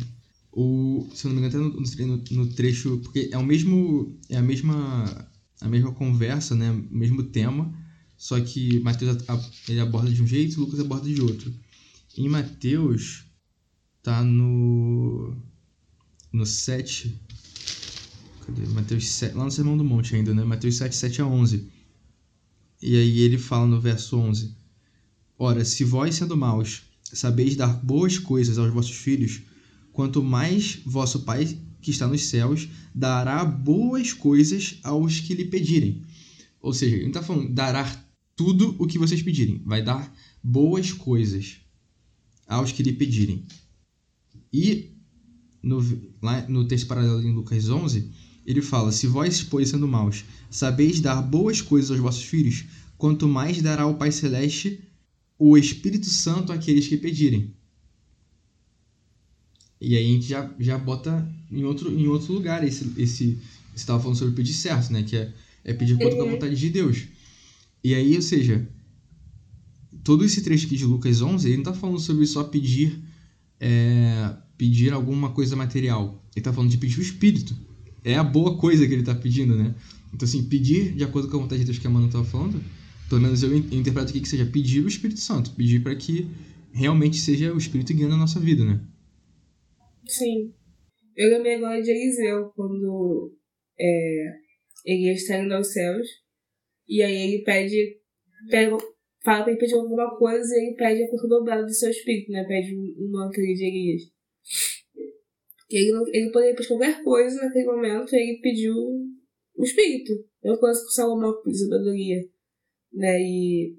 [0.52, 4.18] o, se eu não me engano, até no, no, no, trecho, porque é o mesmo,
[4.28, 5.30] é a mesma,
[5.62, 7.74] a mesma conversa, né, o mesmo tema,
[8.18, 9.18] só que Mateus
[9.70, 11.54] ele aborda de um jeito, Lucas aborda de outro.
[12.18, 13.26] Em Mateus
[14.04, 15.36] tá no
[16.34, 17.20] no 7
[18.46, 18.66] Cadê?
[18.68, 20.44] Mateus 7, lá no Sermão do Monte ainda, né?
[20.44, 21.70] Mateus 7, 7 a 11.
[22.82, 24.56] E aí ele fala no verso 11:
[25.38, 29.42] Ora, se vós sendo maus sabeis dar boas coisas aos vossos filhos,
[29.92, 31.46] quanto mais vosso Pai
[31.82, 36.04] que está nos céus dará boas coisas aos que lhe pedirem.
[36.62, 37.90] Ou seja, ele não está falando dará
[38.36, 41.58] tudo o que vocês pedirem, vai dar boas coisas
[42.48, 43.46] aos que lhe pedirem.
[44.54, 44.92] E
[45.62, 45.80] no,
[46.22, 48.10] lá no texto paralelo em Lucas 11,
[48.46, 52.66] ele fala: Se vós, pois, sendo maus, sabeis dar boas coisas aos vossos filhos,
[52.98, 54.80] quanto mais dará o Pai Celeste
[55.44, 57.56] o Espírito Santo àqueles que pedirem.
[59.82, 63.40] E aí a gente já, já bota em outro, em outro lugar esse, esse.
[63.74, 65.02] Você estava falando sobre pedir certo, né?
[65.04, 66.32] Que é, é pedir acordo com a uhum.
[66.32, 67.04] vontade de Deus.
[67.84, 68.68] E aí, ou seja,
[70.04, 73.02] todo esse trecho aqui de Lucas 11, ele não está falando sobre só pedir,
[73.60, 76.24] é, pedir alguma coisa material.
[76.36, 77.56] Ele está falando de pedir o Espírito.
[78.04, 79.74] É a boa coisa que ele está pedindo, né?
[80.14, 82.62] Então, assim, pedir de acordo com a vontade de Deus que a Manu estava falando
[83.12, 86.28] pelo menos eu interpreto aqui que seja pedir o Espírito Santo, pedir para que
[86.72, 88.80] realmente seja o Espírito guiando a nossa vida, né?
[90.08, 90.54] Sim.
[91.16, 93.36] Eu lembrei agora de Eliseu, quando
[93.80, 94.26] é,
[94.86, 96.08] ele está indo aos céus,
[96.88, 98.00] e aí ele pede,
[98.50, 98.78] pega,
[99.24, 102.32] fala pra ele pedir alguma coisa e ele pede a força dobrada do seu espírito,
[102.32, 102.46] né?
[102.48, 104.02] Pede um, manto de Elias.
[105.70, 108.74] Ele, ele poderia pedir qualquer coisa naquele momento, e ele pediu
[109.56, 110.14] o espírito.
[110.44, 112.22] Eu conheço que o Salomão pediu sabedoria.
[112.94, 113.22] Né?
[113.22, 113.76] E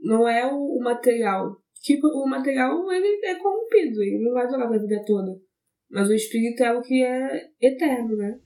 [0.00, 1.61] não é o material.
[1.82, 5.36] Tipo, o material ele é corrompido, ele não vai durar a vida toda.
[5.90, 8.38] Mas o espírito é o que é eterno, né?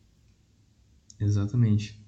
[1.21, 2.01] Exatamente.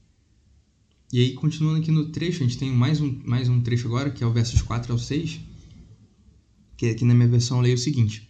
[1.13, 4.11] E aí, continuando aqui no trecho, a gente tem mais um, mais um trecho agora,
[4.11, 5.39] que é o versos 4 ao 6,
[6.79, 8.29] que aqui na minha versão eu leio o seguinte: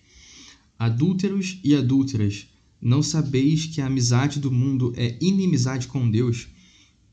[0.76, 2.48] Adúlteros e adúlteras,
[2.80, 6.48] não sabeis que a amizade do mundo é inimizade com Deus?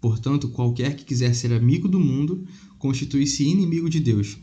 [0.02, 2.48] Portanto, qualquer que quiser ser amigo do mundo,
[2.80, 4.38] constitui-se inimigo de Deus.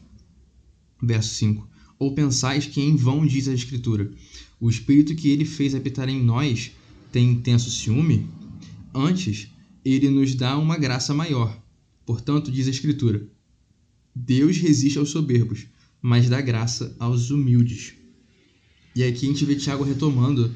[1.02, 1.68] Verso 5.
[1.98, 4.10] Ou pensais que em vão diz a Escritura:
[4.60, 6.70] O Espírito que ele fez habitar em nós
[7.10, 8.26] tem intenso ciúme?
[8.94, 9.48] Antes,
[9.84, 11.60] ele nos dá uma graça maior.
[12.06, 13.26] Portanto, diz a Escritura:
[14.14, 15.66] Deus resiste aos soberbos,
[16.00, 17.94] mas dá graça aos humildes.
[18.94, 20.52] E aqui a gente vê Tiago retomando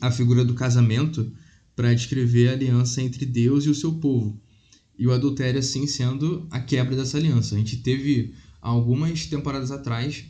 [0.00, 1.30] a figura do casamento
[1.76, 4.40] para descrever a aliança entre Deus e o seu povo.
[4.98, 7.54] E o adultério, assim, sendo a quebra dessa aliança.
[7.54, 8.32] A gente teve,
[8.64, 10.24] algumas temporadas atrás,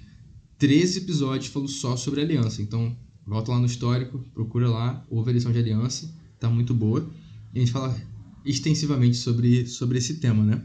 [0.59, 2.61] 13 episódios falando só sobre aliança.
[2.61, 7.09] Então, volta lá no histórico, procura lá, ouve a lição de aliança, tá muito boa.
[7.55, 7.97] E a gente fala
[8.45, 10.61] extensivamente sobre, sobre esse tema, né?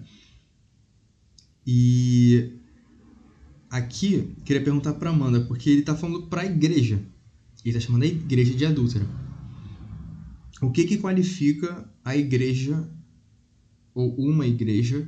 [1.66, 2.54] E
[3.70, 6.96] aqui, queria perguntar para Amanda, porque ele está falando para a igreja.
[7.64, 9.06] Ele está chamando a igreja de adúltera.
[10.60, 12.90] O que que qualifica a igreja
[13.94, 15.08] ou uma igreja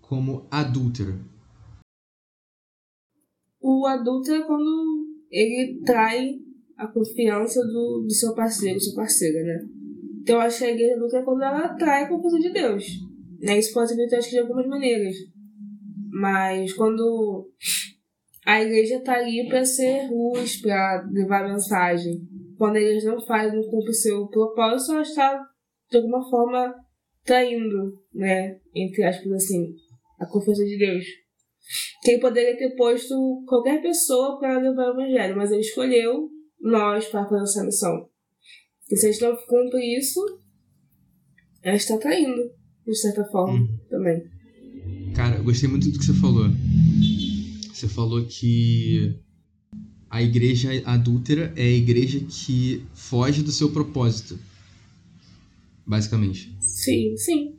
[0.00, 1.18] como adúltera?
[3.60, 6.36] O adulto é quando ele trai
[6.76, 9.58] a confiança do, do seu parceiro, sua parceira, né?
[10.22, 12.84] Então eu acho que a igreja adulta é quando ela trai a confiança de Deus.
[13.40, 13.58] Né?
[13.58, 15.14] Isso pode ser acho que de algumas maneiras.
[16.10, 17.48] Mas quando
[18.48, 22.26] a igreja está ali para ser luz, para levar mensagem.
[22.56, 25.46] Quando a igreja não faz, não cumpre o seu propósito, ela está,
[25.90, 26.74] de alguma forma,
[27.26, 28.58] traindo, né?
[28.74, 29.74] Entre aspas, assim,
[30.18, 31.04] a confiança de Deus.
[32.02, 36.28] Quem poderia ter posto qualquer pessoa para levar o evangelho, mas ele escolheu
[36.60, 38.08] nós para fazer essa missão.
[38.90, 40.20] E se a gente não cumpre isso,
[41.62, 42.50] ela está traindo,
[42.86, 43.78] de certa forma, uhum.
[43.88, 44.22] também.
[45.14, 46.46] Cara, eu gostei muito do que você falou.
[47.72, 49.14] Você falou que
[50.08, 54.38] a igreja adúltera é a igreja que foge do seu propósito.
[55.86, 56.56] Basicamente.
[56.60, 57.57] Sim, sim.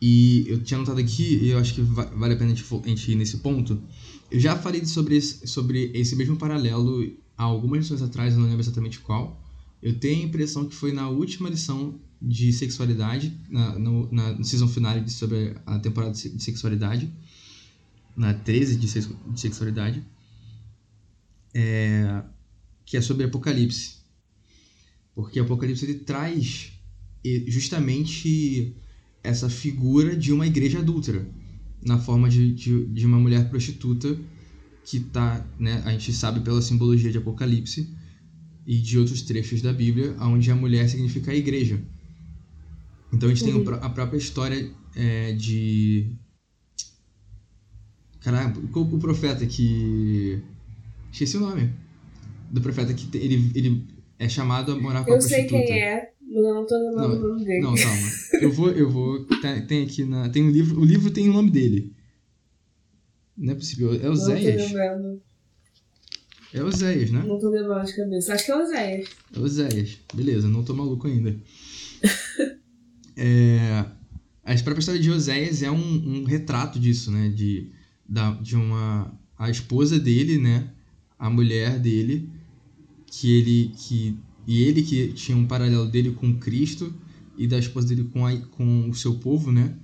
[0.00, 3.14] E eu tinha notado aqui, e eu acho que vale a pena a gente ir
[3.16, 3.82] nesse ponto.
[4.30, 8.46] Eu já falei sobre esse, sobre esse mesmo paralelo há algumas lições atrás, eu não
[8.46, 9.42] lembro exatamente qual.
[9.82, 14.68] Eu tenho a impressão que foi na última lição de sexualidade, na, no, na season
[14.68, 17.12] finale sobre a temporada de sexualidade
[18.16, 18.88] na 13 de,
[19.38, 20.04] sexualidade,
[21.54, 22.22] é,
[22.84, 23.98] que é sobre Apocalipse.
[25.14, 26.72] Porque Apocalipse ele traz
[27.46, 28.76] justamente
[29.22, 31.28] essa figura de uma igreja adúltera,
[31.84, 34.18] na forma de, de, de uma mulher prostituta
[34.84, 37.94] que tá, né, a gente sabe pela simbologia de Apocalipse
[38.66, 41.82] e de outros trechos da Bíblia, onde a mulher significa a igreja.
[43.12, 43.64] Então a gente uhum.
[43.64, 46.10] tem a própria história é, de
[48.20, 50.42] Caramba, o profeta que.
[51.12, 51.72] Esqueci o nome.
[52.50, 53.86] Do profeta que ele, ele
[54.18, 55.44] é chamado a morar com eu a prostituta.
[55.44, 57.60] Eu sei quem é, mas não tô lembrando o nome dele.
[57.60, 58.08] Não, calma.
[58.40, 58.70] Eu vou.
[58.70, 60.28] Eu vou tem, tem aqui na.
[60.28, 60.80] Tem um livro.
[60.80, 61.92] O livro tem o nome dele.
[63.36, 63.94] Não é possível.
[63.94, 64.72] É Oséias.
[66.52, 67.22] É Oséias, né?
[67.26, 68.34] Não tô lembrando de cabeça.
[68.34, 69.08] Acho que é Oséias.
[69.34, 69.98] É Oséias.
[70.14, 71.36] Beleza, não tô maluco ainda.
[73.16, 73.84] é,
[74.44, 77.28] a própria história de Oséias é um, um retrato disso, né?
[77.28, 77.70] De
[78.08, 80.68] da, de uma a esposa dele, né,
[81.18, 82.28] a mulher dele,
[83.06, 86.92] que ele que e ele que tinha um paralelo dele com Cristo
[87.38, 89.74] e da esposa dele com a, com o seu povo, né?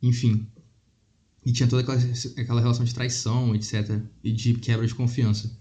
[0.00, 0.46] Enfim,
[1.44, 1.98] e tinha toda aquela,
[2.36, 5.54] aquela relação de traição, etc, e de quebra de confiança.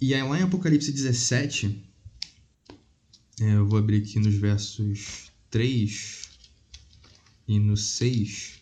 [0.00, 1.82] E aí lá em Apocalipse 17,
[3.40, 6.28] é, eu vou abrir aqui nos versos 3
[7.46, 8.54] e no 6,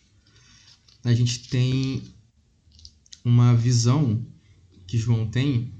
[1.03, 2.03] a gente tem
[3.23, 4.23] uma visão
[4.85, 5.71] que João tem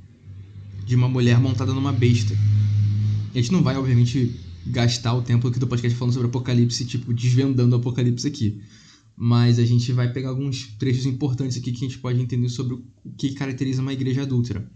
[0.86, 2.36] de uma mulher montada numa besta.
[3.32, 7.14] A gente não vai, obviamente, gastar o tempo aqui do podcast falando sobre Apocalipse, tipo,
[7.14, 8.62] desvendando o Apocalipse aqui.
[9.18, 12.74] mas a gente vai pegar alguns trechos importantes aqui que a gente pode entender sobre
[12.74, 12.84] o
[13.18, 14.70] que caracteriza uma igreja adúltera.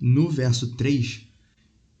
[0.00, 1.22] No verso 3,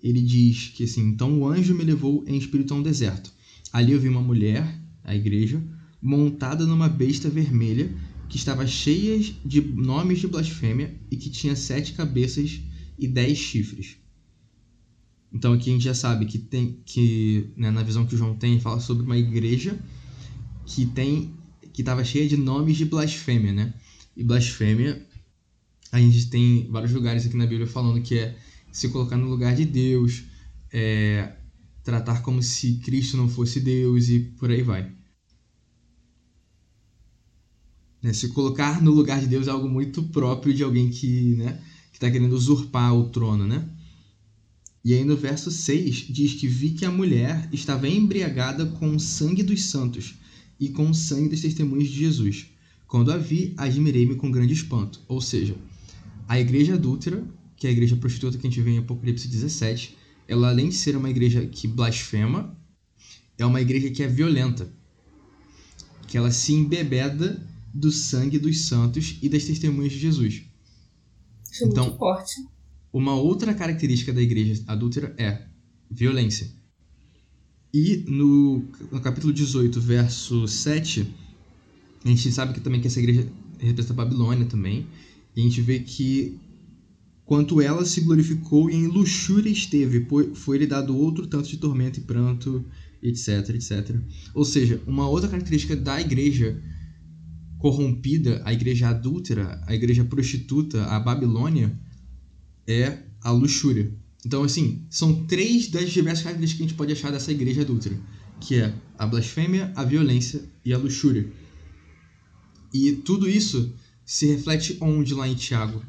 [0.00, 3.32] ele diz que assim: Então o anjo me levou em espírito a um deserto.
[3.72, 5.60] Ali eu vi uma mulher, a igreja,
[6.00, 7.92] montada numa besta vermelha
[8.28, 12.60] que estava cheia de nomes de blasfêmia e que tinha sete cabeças
[12.98, 13.96] e dez chifres.
[15.32, 18.34] Então aqui a gente já sabe que tem que né, na visão que o João
[18.34, 19.78] tem fala sobre uma igreja
[20.64, 21.34] que tem
[21.72, 23.74] que estava cheia de nomes de blasfêmia, né?
[24.16, 25.06] E blasfêmia
[25.92, 28.36] a gente tem vários lugares aqui na Bíblia falando que é
[28.70, 30.24] se colocar no lugar de Deus,
[30.72, 31.32] é,
[31.82, 34.92] tratar como se Cristo não fosse Deus e por aí vai.
[38.02, 38.12] Né?
[38.12, 41.60] Se colocar no lugar de Deus é algo muito próprio de alguém que né,
[41.92, 43.68] está querendo usurpar o trono, né?
[44.88, 48.98] E aí no verso 6 diz que vi que a mulher estava embriagada com o
[48.98, 50.14] sangue dos santos
[50.58, 52.46] e com o sangue dos testemunhos de Jesus.
[52.86, 55.02] Quando a vi, admirei-me com grande espanto.
[55.06, 55.54] Ou seja,
[56.26, 57.22] a igreja adúltera,
[57.54, 59.94] que é a igreja prostituta que a gente vê em Apocalipse 17,
[60.26, 62.58] ela além de ser uma igreja que blasfema,
[63.36, 64.72] é uma igreja que é violenta.
[66.06, 70.44] Que ela se embebeda do sangue dos santos e das testemunhas de Jesus.
[71.52, 72.40] Isso é então, muito forte.
[72.98, 75.42] Uma outra característica da igreja adúltera é
[75.88, 76.50] violência.
[77.72, 81.06] E no, no capítulo 18, verso 7,
[82.04, 84.84] a gente sabe que também que essa igreja representa a Babilônia também.
[85.36, 86.40] E a gente vê que
[87.24, 92.02] quanto ela se glorificou e em luxúria esteve, foi-lhe dado outro tanto de tormento e
[92.02, 92.64] pranto,
[93.00, 93.94] etc, etc.
[94.34, 96.60] Ou seja, uma outra característica da igreja
[97.58, 101.78] corrompida, a igreja adúltera, a igreja prostituta, a Babilônia,
[102.68, 103.90] é a luxúria.
[104.24, 107.98] Então, assim, são três das diversas características que a gente pode achar dessa igreja adúltera,
[108.40, 111.26] que é a blasfêmia, a violência e a luxúria.
[112.72, 113.72] E tudo isso
[114.04, 115.82] se reflete onde lá em Tiago?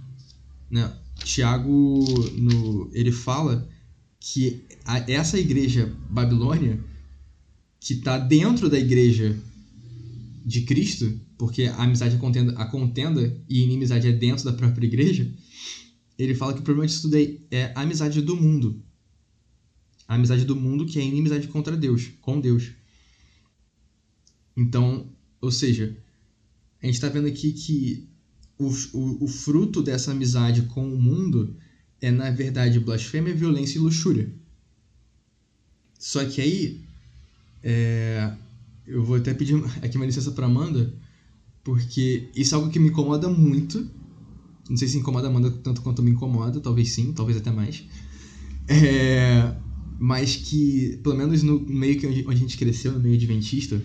[0.71, 0.91] Né?
[1.23, 2.05] Tiago,
[2.37, 3.67] no, ele fala
[4.19, 6.79] que a, essa igreja Babilônia,
[7.79, 9.37] que está dentro da igreja
[10.45, 14.85] de Cristo, porque a amizade é contenda, a contenda e inimizade é dentro da própria
[14.85, 15.29] igreja,
[16.19, 18.83] ele fala que o problema disso tudo é, é a amizade do mundo.
[20.05, 22.71] A amizade do mundo que é a inimizade contra Deus, com Deus.
[24.55, 25.07] Então,
[25.39, 25.95] ou seja,
[26.83, 28.09] a gente está vendo aqui que
[28.57, 31.55] o, o, o fruto dessa amizade com o mundo
[32.01, 34.29] é, na verdade, blasfêmia, violência e luxúria.
[35.97, 36.81] Só que aí,
[37.63, 38.33] é,
[38.85, 40.93] eu vou até pedir aqui uma licença para Amanda,
[41.63, 43.89] porque isso é algo que me incomoda muito
[44.69, 47.83] não sei se incomoda a Amanda tanto quanto me incomoda, talvez sim, talvez até mais.
[48.67, 49.55] É,
[49.99, 53.81] mas que, pelo menos no meio que onde a gente cresceu, no meio adventista,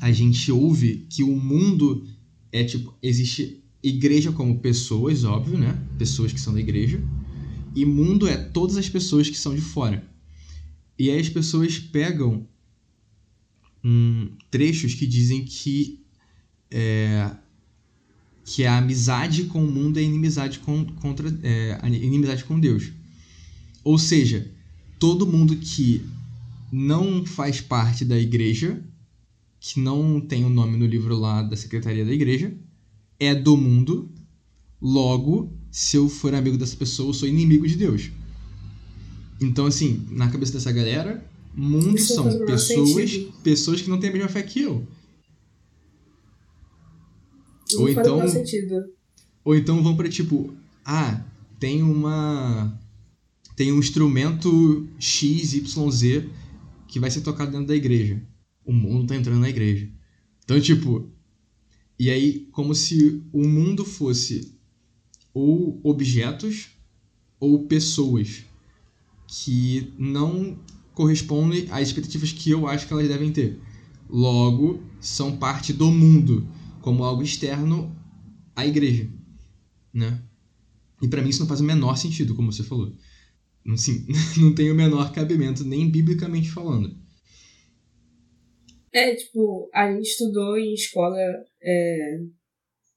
[0.00, 2.06] a gente ouve que o mundo
[2.50, 5.80] é tipo, existe igreja como pessoas, óbvio, né?
[5.98, 7.02] Pessoas que são da igreja.
[7.74, 10.06] E mundo é todas as pessoas que são de fora.
[10.98, 12.46] E aí as pessoas pegam
[13.84, 16.04] hum, trechos que dizem que
[16.70, 17.30] é,
[18.44, 22.90] que a amizade com o mundo é inimizade com, contra é, inimizade com Deus.
[23.84, 24.50] Ou seja,
[24.98, 26.04] todo mundo que
[26.70, 28.82] não faz parte da igreja,
[29.60, 32.52] que não tem o um nome no livro lá da secretaria da igreja,
[33.18, 34.10] é do mundo.
[34.80, 38.10] Logo, se eu for amigo dessa pessoa, eu sou inimigo de Deus.
[39.40, 41.24] Então, assim, na cabeça dessa galera,
[41.54, 43.10] mundo Isso são pessoas,
[43.42, 44.86] pessoas que não têm a mesma fé que eu.
[47.80, 48.20] Ou então,
[49.44, 50.54] ou então vão para tipo,
[50.84, 51.24] ah,
[51.58, 52.78] tem uma
[53.56, 56.24] tem um instrumento XYZ
[56.88, 58.22] que vai ser tocado dentro da igreja.
[58.64, 59.88] O mundo tá entrando na igreja.
[60.44, 61.08] Então, tipo,
[61.98, 64.58] e aí como se o mundo fosse
[65.34, 66.68] ou objetos
[67.38, 68.44] ou pessoas
[69.26, 70.58] que não
[70.94, 73.58] correspondem às expectativas que eu acho que elas devem ter.
[74.08, 76.46] Logo, são parte do mundo
[76.82, 77.96] como algo externo
[78.54, 79.08] à igreja,
[79.94, 80.22] né?
[81.00, 82.94] E para mim isso não faz o menor sentido, como você falou.
[83.72, 84.06] Assim,
[84.38, 87.00] não tem o menor cabimento, nem biblicamente falando.
[88.92, 91.16] É, tipo, a gente estudou em escola,
[91.62, 92.18] é,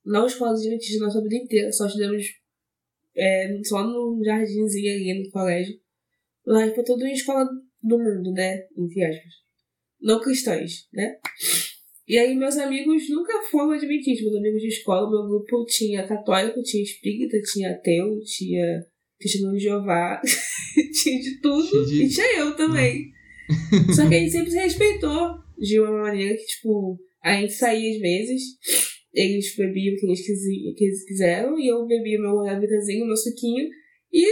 [0.05, 2.25] não escola adventista nossa vida inteira, só estudamos
[3.15, 5.79] é, só no jardinzinho ali no colégio.
[6.45, 7.47] Mas foi tudo em escola
[7.81, 8.67] do mundo, né?
[8.77, 9.33] Entre aspas.
[10.01, 11.17] Não cristãs, né?
[12.07, 14.23] E aí meus amigos nunca foram adventistas.
[14.25, 18.85] Meus amigos de escola, meu grupo tinha católico, tinha espírita, tinha ateu, tinha
[19.19, 20.21] testemunho de Jeová,
[21.01, 21.85] tinha de tudo.
[21.85, 22.03] De...
[22.03, 23.11] E tinha eu também.
[23.95, 25.35] Só que a gente sempre se respeitou.
[25.57, 28.41] de uma maneira que, tipo, a gente saía às vezes,
[29.13, 33.67] eles bebiam o que eles, que eles quiseram, e eu bebia meu Ravitazinho, meu suquinho,
[34.11, 34.25] e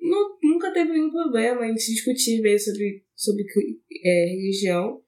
[0.00, 3.44] não, nunca teve nenhum problema em se discutir bem sobre, sobre
[4.04, 5.00] é, religião,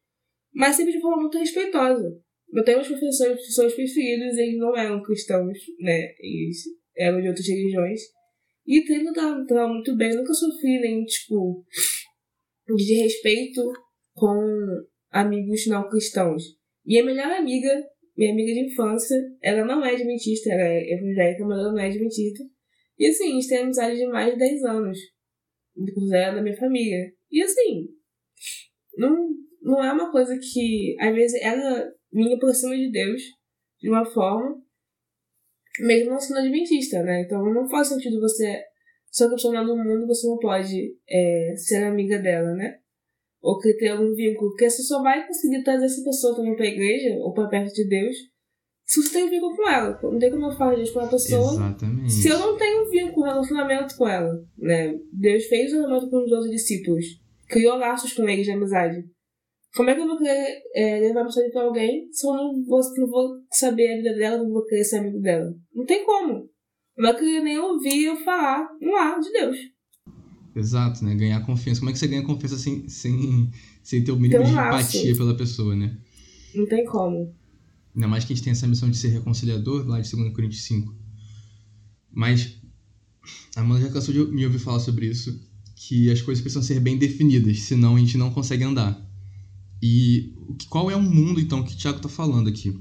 [0.53, 2.21] mas sempre de forma muito respeitosa.
[2.53, 6.13] Eu tenho uns professores, professores preferidos, eles não eram cristãos, né?
[6.19, 6.59] Eles
[6.97, 8.01] eram de outras religiões.
[8.67, 11.65] E treino tava, muito bem, nunca sofri nem, tipo,
[12.77, 13.63] de respeito
[14.15, 14.39] com
[15.11, 16.43] amigos não cristãos.
[16.85, 17.71] Minha melhor amiga,
[18.17, 21.87] minha amiga de infância, ela não é adventista, ela é evangélica, mas ela não é
[21.87, 22.45] adventista.
[22.99, 24.99] E assim, a gente tem amizade de mais de 10 anos.
[25.77, 27.13] Inclusive ela é da minha família.
[27.31, 27.89] E assim,
[28.97, 29.31] não,
[29.61, 33.23] não é uma coisa que, às vezes, ela me aproxima de Deus
[33.81, 34.61] de uma forma,
[35.81, 37.23] mesmo não sendo adventista, né?
[37.23, 38.63] Então não faz sentido você,
[39.11, 42.79] se a pessoa do mundo, você não pode é, ser amiga dela, né?
[43.41, 44.51] Ou que ter algum vínculo.
[44.51, 47.89] Porque você só vai conseguir trazer essa pessoa também pra igreja ou pra perto de
[47.89, 48.17] Deus
[48.85, 49.99] se você tem um vínculo com ela.
[50.03, 52.13] Não tem como eu falar disso com a pessoa Exatamente.
[52.13, 54.45] se eu não tenho um vínculo, um relacionamento com ela.
[54.59, 54.99] Né?
[55.13, 57.07] Deus fez um relacionamento com os outros discípulos.
[57.49, 59.05] Criou laços com eles de amizade.
[59.75, 62.81] Como é que eu vou querer é, levar mensagem pra alguém se eu não vou,
[62.97, 65.55] não vou saber a vida dela, não vou querer ser amigo dela?
[65.75, 66.51] Não tem como.
[66.97, 69.57] Não vai querer nem ouvir eu falar um ar de Deus.
[70.57, 71.15] Exato, né?
[71.15, 71.81] Ganhar confiança.
[71.81, 73.51] Como é que você ganha confiança sem, sem,
[73.83, 75.97] sem ter o mínimo um de empatia pela pessoa, né?
[76.55, 77.33] Não tem como.
[77.95, 80.65] Ainda mais que a gente tem essa missão de ser reconciliador, lá de 2 Coríntios
[80.65, 80.95] 5.
[82.13, 82.61] Mas
[83.57, 85.39] a Amanda já cansou de me ouvir falar sobre isso,
[85.77, 89.10] que as coisas precisam ser bem definidas, senão a gente não consegue andar.
[89.83, 90.35] E
[90.69, 92.79] qual é o mundo, então, que o Thiago está falando aqui?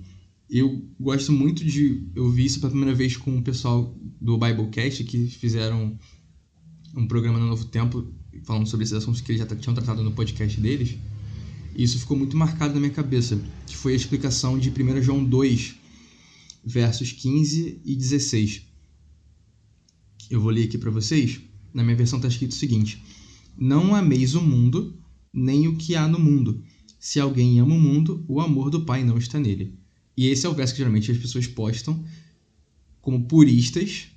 [0.50, 2.10] Eu gosto muito de.
[2.16, 5.98] Eu vi isso pela primeira vez com o pessoal do Biblecast, que fizeram
[6.96, 8.12] um programa no Novo Tempo,
[8.44, 10.98] falando sobre esses assuntos que eles já tinham tratado no podcast deles.
[11.76, 15.24] E isso ficou muito marcado na minha cabeça, que foi a explicação de 1 João
[15.24, 15.76] 2,
[16.66, 18.64] versos 15 e 16.
[20.30, 21.40] Eu vou ler aqui para vocês.
[21.74, 23.02] Na minha versão está escrito o seguinte:
[23.58, 24.98] Não ameis o mundo,
[25.34, 26.64] nem o que há no mundo.
[27.00, 29.74] Se alguém ama o mundo, o amor do Pai não está nele.
[30.18, 32.04] E esse é o verso que geralmente as pessoas postam
[33.02, 34.10] como puristas,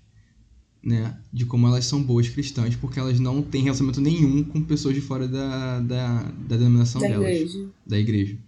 [0.83, 1.17] né?
[1.33, 5.01] De como elas são boas cristãs, porque elas não têm relacionamento nenhum com pessoas de
[5.01, 7.29] fora da, da, da denominação da delas.
[7.29, 7.71] Igreja.
[7.87, 8.39] Da igreja.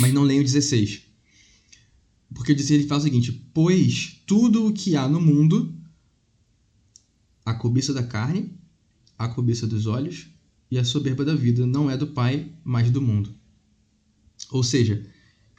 [0.00, 1.02] Mas não leem o 16.
[2.34, 5.74] Porque o 16 ele fala o seguinte: Pois tudo o que há no mundo,
[7.44, 8.50] a cobiça da carne,
[9.18, 10.26] a cobiça dos olhos
[10.70, 13.30] e a soberba da vida não é do Pai, mas do mundo.
[14.50, 15.04] Ou seja,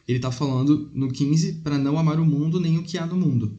[0.08, 3.16] ele está falando no 15 para não amar o mundo nem o que há no
[3.16, 3.58] mundo.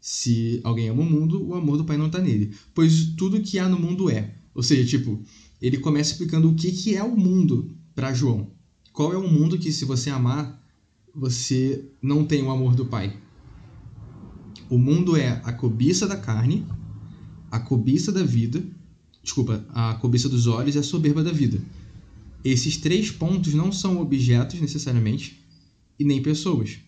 [0.00, 2.54] Se alguém ama o mundo, o amor do Pai não está nele.
[2.74, 4.34] Pois tudo que há no mundo é.
[4.54, 5.22] Ou seja, tipo,
[5.60, 8.50] ele começa explicando o que, que é o mundo para João.
[8.92, 10.62] Qual é o mundo que, se você amar,
[11.14, 13.18] você não tem o amor do Pai?
[14.68, 16.66] O mundo é a cobiça da carne,
[17.50, 18.64] a cobiça da vida
[19.24, 21.60] desculpa, a cobiça dos olhos e a soberba da vida.
[22.44, 25.42] Esses três pontos não são objetos necessariamente
[25.98, 26.78] e nem pessoas.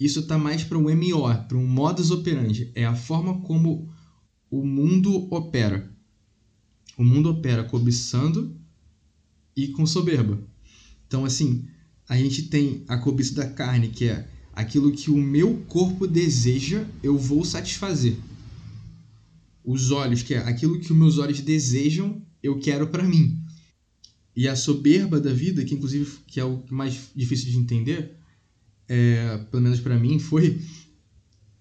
[0.00, 2.72] Isso está mais para um MO, para um modus operandi.
[2.74, 3.92] É a forma como
[4.50, 5.92] o mundo opera.
[6.96, 8.56] O mundo opera cobiçando
[9.54, 10.42] e com soberba.
[11.06, 11.66] Então, assim,
[12.08, 16.86] a gente tem a cobiça da carne, que é aquilo que o meu corpo deseja,
[17.02, 18.16] eu vou satisfazer
[19.70, 23.38] os olhos, que é aquilo que os meus olhos desejam, eu quero para mim.
[24.34, 28.16] E a soberba da vida, que inclusive que é o mais difícil de entender,
[28.88, 30.58] é, pelo menos para mim, foi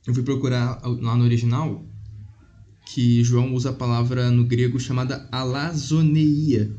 [0.07, 1.85] eu fui procurar lá no original
[2.85, 6.73] que João usa a palavra no grego chamada alazoneia,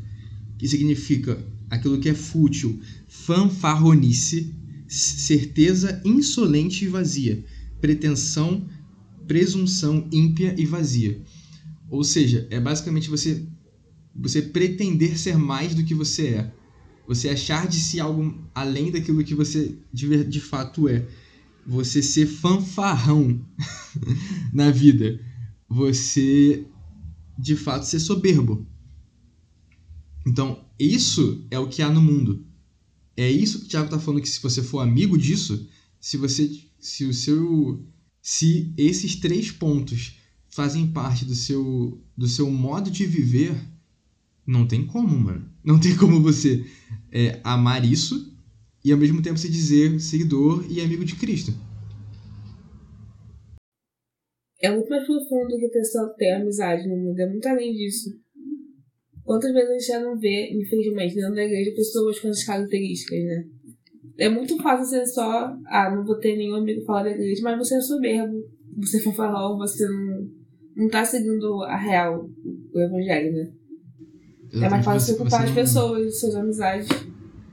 [0.57, 4.55] que significa aquilo que é fútil, fanfarronice,
[4.89, 7.45] certeza insolente e vazia,
[7.83, 8.67] pretensão
[9.29, 11.23] presunção ímpia e vazia.
[11.89, 13.47] Ou seja, é basicamente você
[14.15, 16.55] você pretender ser mais do que você é.
[17.07, 21.07] Você achar de si algo além daquilo que você de, de fato é.
[21.65, 23.41] Você ser fanfarrão
[24.53, 25.21] na vida.
[25.69, 26.67] Você
[27.39, 28.67] de fato ser soberbo.
[30.27, 32.45] Então, isso é o que há no mundo.
[33.17, 35.69] É isso que o Tiago está falando que se você for amigo disso,
[36.01, 36.51] se você
[36.81, 37.85] se o seu
[38.29, 40.19] se esses três pontos
[40.51, 43.57] fazem parte do seu, do seu modo de viver,
[44.47, 45.51] não tem como, mano.
[45.65, 46.63] Não tem como você
[47.11, 48.37] é, amar isso
[48.85, 51.55] e ao mesmo tempo se dizer seguidor e amigo de Cristo.
[54.61, 55.83] É muito mais profundo que ter,
[56.19, 58.11] ter amizade no mundo, é muito além disso.
[59.25, 63.25] Quantas vezes a gente já não vê, infelizmente, dentro da igreja, pessoas com essas características,
[63.25, 63.49] né?
[64.19, 67.57] É muito fácil ser só, ah, não vou ter nenhum amigo falar da igreja, mas
[67.57, 68.43] você é soberbo,
[68.77, 70.29] você é fanfarrão, você não,
[70.77, 72.29] não tá seguindo a real,
[72.75, 73.53] o evangelho, né?
[74.51, 74.65] Exatamente.
[74.65, 76.89] É mais fácil você, ocupar as pessoas, suas amizades.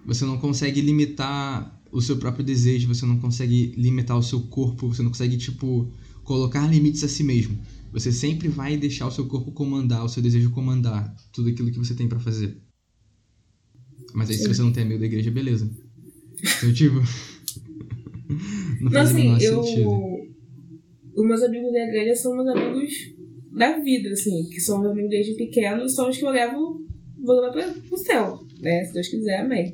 [0.08, 4.88] Você não consegue limitar o seu próprio desejo, você não consegue limitar o seu corpo,
[4.88, 5.92] você não consegue, tipo,
[6.24, 7.60] colocar limites a si mesmo.
[7.94, 11.78] Você sempre vai deixar o seu corpo comandar, o seu desejo comandar tudo aquilo que
[11.78, 12.58] você tem para fazer.
[14.14, 14.44] Mas aí, Sim.
[14.44, 15.70] se você não tem amigo da igreja, beleza.
[16.42, 16.96] Então, tipo.
[18.82, 19.64] não faz assim, o eu...
[19.64, 20.26] sentido.
[21.16, 23.16] Os meus amigos da igreja são meus amigos
[23.52, 26.86] da vida, assim, que são meus amigos desde pequeno, são os que eu levo,
[27.18, 28.84] vou levar para o céu, né?
[28.84, 29.74] Se Deus quiser, amém.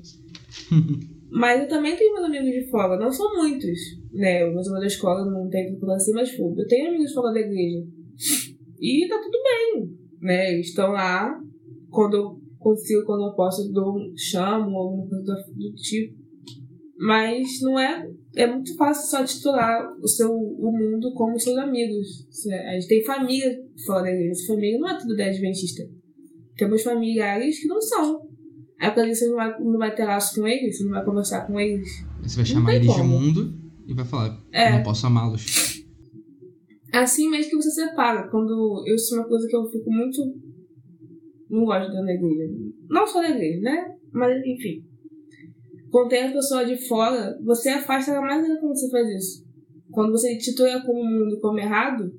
[1.32, 3.80] Mas eu também tenho meus amigos de fora, não são muitos,
[4.12, 4.46] né?
[4.46, 7.34] Os meus amigos da escola não tem tudo assim, mas eu tenho amigos de fora
[7.34, 7.88] da igreja.
[8.80, 10.54] E tá tudo bem, né?
[10.54, 11.42] Eles estão lá,
[11.90, 16.21] quando eu consigo, quando eu posso, dou, chamo, alguma coisa do tipo.
[17.02, 18.08] Mas não é.
[18.36, 22.28] É muito fácil só titular o seu o mundo como seus amigos.
[22.68, 24.32] A gente tem família fora da igreja.
[24.32, 25.84] Essa família não é tudo da Adventista.
[26.56, 28.30] Temos familiares que não são.
[28.80, 31.48] Aí quando você não vai, não vai ter laço com eles, você não vai conversar
[31.48, 31.90] com eles.
[32.22, 33.02] Você vai chamar eles como.
[33.02, 34.72] de mundo e vai falar, é.
[34.72, 35.84] não posso amá-los.
[36.94, 38.28] É assim mesmo que você separa.
[38.30, 40.22] Quando eu isso é uma coisa que eu fico muito.
[41.50, 42.54] Não gosto da igreja.
[42.90, 43.96] Não só da igreja, né?
[44.12, 44.91] Mas enfim.
[45.92, 49.46] Quando tem a pessoa de fora, você afasta ela mais ainda quando você faz isso.
[49.92, 52.10] Quando você titula como mundo como errado,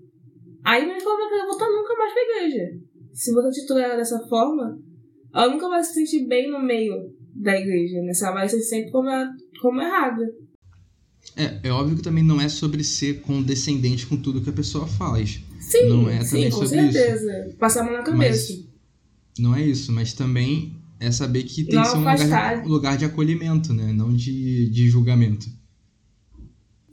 [0.62, 2.78] aí não forma que ela voltar nunca mais pra igreja.
[3.14, 4.78] Se você titula ela dessa forma,
[5.34, 8.12] ela nunca vai se sentir bem no meio da igreja, né?
[8.20, 9.08] Ela vai se sentir sempre como,
[9.62, 10.22] como errada.
[11.34, 14.86] É, é óbvio que também não é sobre ser condescendente com tudo que a pessoa
[14.86, 15.40] faz.
[15.60, 17.46] Sim, não é também sim, com sobre certeza.
[17.46, 17.56] Isso.
[17.56, 18.52] Passar a mão na cabeça.
[18.52, 18.68] Mas,
[19.38, 22.68] não é isso, mas também é saber que tem não que ser um lugar, de,
[22.68, 23.92] lugar de acolhimento, né?
[23.92, 25.50] Não de, de julgamento.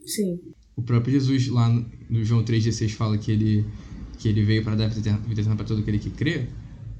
[0.04, 0.40] Sim.
[0.74, 1.68] O próprio Jesus, lá
[2.08, 3.64] no João 3,16, fala que ele,
[4.18, 6.48] que ele veio para dar vida eterna para todo aquele que crê.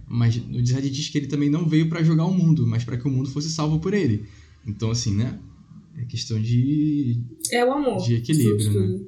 [0.06, 2.96] Mas no Israel diz que ele também não veio para julgar o mundo, mas para
[2.96, 4.24] que o mundo fosse salvo por ele.
[4.64, 5.36] Então, assim, né?
[5.96, 7.20] É questão de.
[7.50, 8.04] É o amor.
[8.04, 9.00] De equilíbrio, né?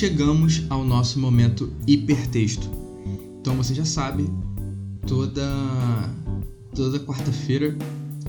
[0.00, 2.70] Chegamos ao nosso momento hipertexto.
[3.38, 4.30] Então você já sabe,
[5.06, 5.44] toda
[6.74, 7.76] toda quarta-feira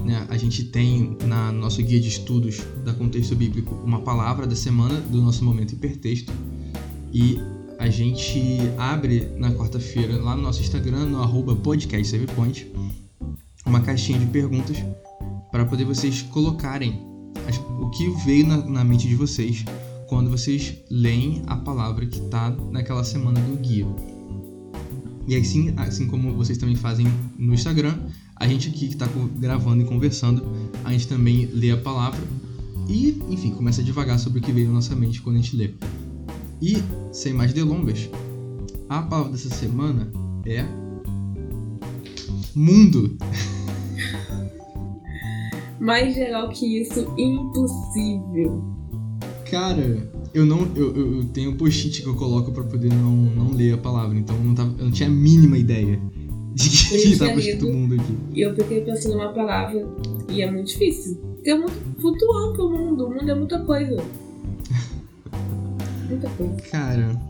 [0.03, 4.53] né, a gente tem na nosso guia de estudos da contexto bíblico uma palavra da
[4.53, 6.33] semana do nosso momento hipertexto
[7.13, 7.39] e
[7.79, 8.41] a gente
[8.77, 11.57] abre na quarta-feira lá no nosso Instagram, no arroba
[13.65, 14.75] uma caixinha de perguntas
[15.49, 16.99] para poder vocês colocarem
[17.79, 19.63] o que veio na, na, mente de vocês
[20.11, 23.87] quando vocês leem a palavra que está naquela semana do guia.
[25.25, 27.07] E assim, assim como vocês também fazem
[27.39, 27.97] no Instagram,
[28.35, 29.07] a gente aqui que está
[29.37, 30.43] gravando e conversando,
[30.83, 32.19] a gente também lê a palavra
[32.89, 35.55] e, enfim, começa a devagar sobre o que veio na nossa mente quando a gente
[35.55, 35.75] lê.
[36.61, 36.75] E,
[37.13, 38.09] sem mais delongas,
[38.89, 40.11] a palavra dessa semana
[40.45, 40.65] é
[42.53, 43.15] mundo.
[45.79, 48.80] Mais geral que isso, impossível.
[49.51, 49.97] Cara,
[50.33, 50.65] eu não.
[50.77, 54.17] Eu, eu tenho um post-it que eu coloco pra poder não, não ler a palavra,
[54.17, 55.99] então eu não, tava, eu não tinha a mínima ideia
[56.53, 58.17] de que estava escrito mundo aqui.
[58.33, 59.85] E eu fiquei pensando numa palavra
[60.29, 61.17] e é muito difícil.
[61.35, 64.01] Porque é muito flutuante o mundo, o mundo é muita coisa
[66.07, 66.55] muita coisa.
[66.71, 67.21] Cara.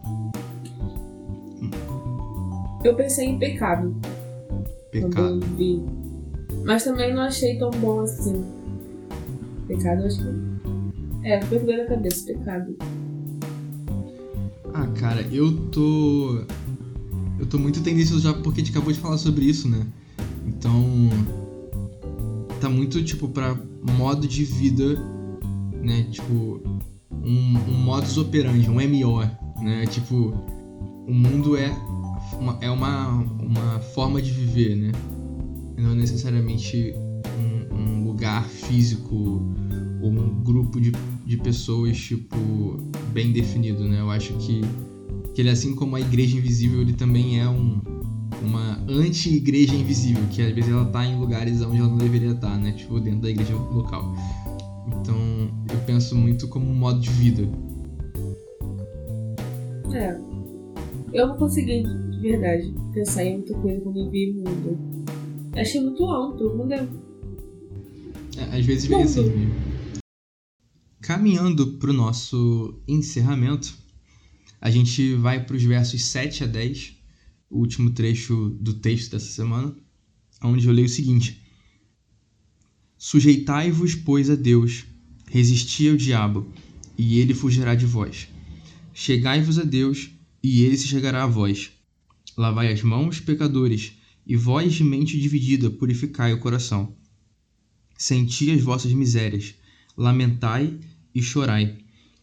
[2.84, 3.96] Eu pensei em pecado.
[4.92, 5.16] Pecado.
[5.16, 5.84] Quando eu vi.
[6.64, 8.46] Mas também não achei tão bom assim.
[9.68, 10.51] Pecado eu acho que.
[11.24, 12.76] É, perdeu na cabeça, pecado.
[14.74, 16.46] Ah, cara, eu tô.
[17.40, 19.86] Eu tô muito tendencioso já porque a gente acabou de falar sobre isso, né?
[20.46, 21.10] Então.
[22.60, 23.58] Tá muito, tipo, pra
[23.98, 24.96] modo de vida,
[25.82, 26.04] né?
[26.12, 26.62] Tipo,
[27.12, 29.20] um, um modus operandi, um MO,
[29.62, 29.86] né?
[29.88, 30.34] Tipo,
[31.08, 31.70] o mundo é
[32.40, 34.92] uma, é uma, uma forma de viver, né?
[35.78, 36.94] Não necessariamente
[37.40, 39.16] um, um lugar físico
[40.02, 40.92] ou um grupo de,
[41.32, 42.36] de pessoas, tipo,
[43.14, 44.02] bem definido, né?
[44.02, 44.60] Eu acho que,
[45.34, 47.80] que ele, assim como a igreja invisível, ele também é um,
[48.44, 52.58] uma anti-igreja invisível, que às vezes ela tá em lugares onde ela não deveria estar,
[52.58, 52.74] né?
[52.74, 54.14] Tipo, dentro da igreja local.
[54.88, 55.16] Então
[55.72, 57.48] eu penso muito como um modo de vida.
[59.94, 60.20] É.
[61.14, 64.78] Eu não consegui, de verdade, pensar em muita coisa quando eu vi mundo.
[65.56, 66.86] Achei muito alto, o mundo é.
[68.38, 69.71] é às vezes vem assim mesmo.
[71.02, 73.76] Caminhando para o nosso encerramento,
[74.60, 76.96] a gente vai para os versos 7 a 10,
[77.50, 79.76] o último trecho do texto dessa semana,
[80.44, 81.42] onde eu leio o seguinte:
[82.98, 84.86] Sujeitai-vos, pois, a Deus,
[85.28, 86.48] resisti ao diabo,
[86.96, 88.28] e ele fugirá de vós.
[88.94, 90.12] Chegai-vos a Deus,
[90.44, 91.72] e ele se chegará a vós.
[92.38, 93.94] Lavai as mãos, pecadores,
[94.26, 96.96] e vós de mente dividida purificai o coração.
[97.98, 99.56] Senti as vossas misérias,
[99.98, 100.80] lamentai
[101.14, 101.78] e chorai.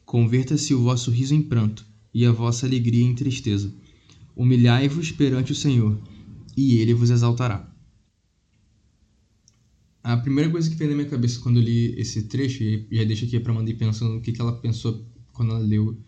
[0.04, 3.72] Converta-se o vosso riso em pranto, e a vossa alegria em tristeza.
[4.34, 6.00] Humilhai-vos perante o Senhor,
[6.56, 7.68] e ele vos exaltará.
[10.02, 13.04] A primeira coisa que veio na minha cabeça quando eu li esse trecho, e já
[13.04, 16.00] deixo aqui para mandar pensando no que, que ela pensou quando ela leu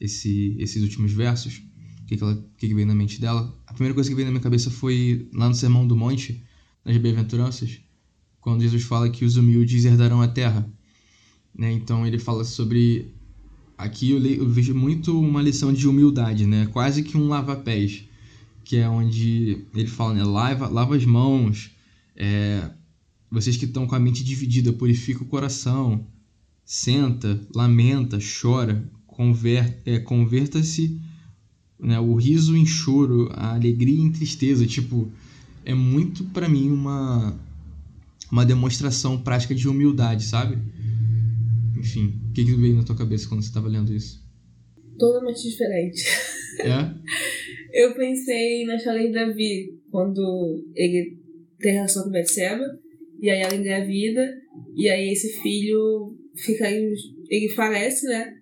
[0.00, 1.62] esse, esses últimos versos,
[2.02, 3.54] o que, que, ela, o que, que veio na mente dela.
[3.66, 6.42] A primeira coisa que veio na minha cabeça foi lá no Sermão do Monte,
[6.84, 7.80] nas Bem-aventuranças,
[8.40, 10.72] quando Jesus fala que os humildes herdarão a terra.
[11.54, 11.72] Né?
[11.72, 13.08] Então ele fala sobre.
[13.76, 16.68] Aqui eu, leio, eu vejo muito uma lição de humildade, né?
[16.70, 18.04] quase que um lava-pés,
[18.62, 20.22] que é onde ele fala, né?
[20.22, 21.70] lava, lava as mãos,
[22.14, 22.70] é,
[23.30, 26.06] vocês que estão com a mente dividida, purifica o coração,
[26.62, 31.00] senta, lamenta, chora, conver, é, converta-se
[31.78, 35.10] né, o riso em choro, a alegria em tristeza, tipo,
[35.64, 37.34] é muito para mim uma
[38.30, 40.56] uma demonstração prática de humildade, sabe?
[41.80, 44.22] Enfim, o que, que veio na tua cabeça quando você estava lendo isso?
[44.98, 46.04] Totalmente diferente.
[46.60, 46.94] É?
[47.72, 51.18] Eu pensei na história de Davi, quando ele
[51.58, 52.64] tem relação com Betseba,
[53.20, 54.34] e aí ela engravida,
[54.76, 56.92] e aí esse filho fica aí,
[57.28, 58.34] ele falece, né?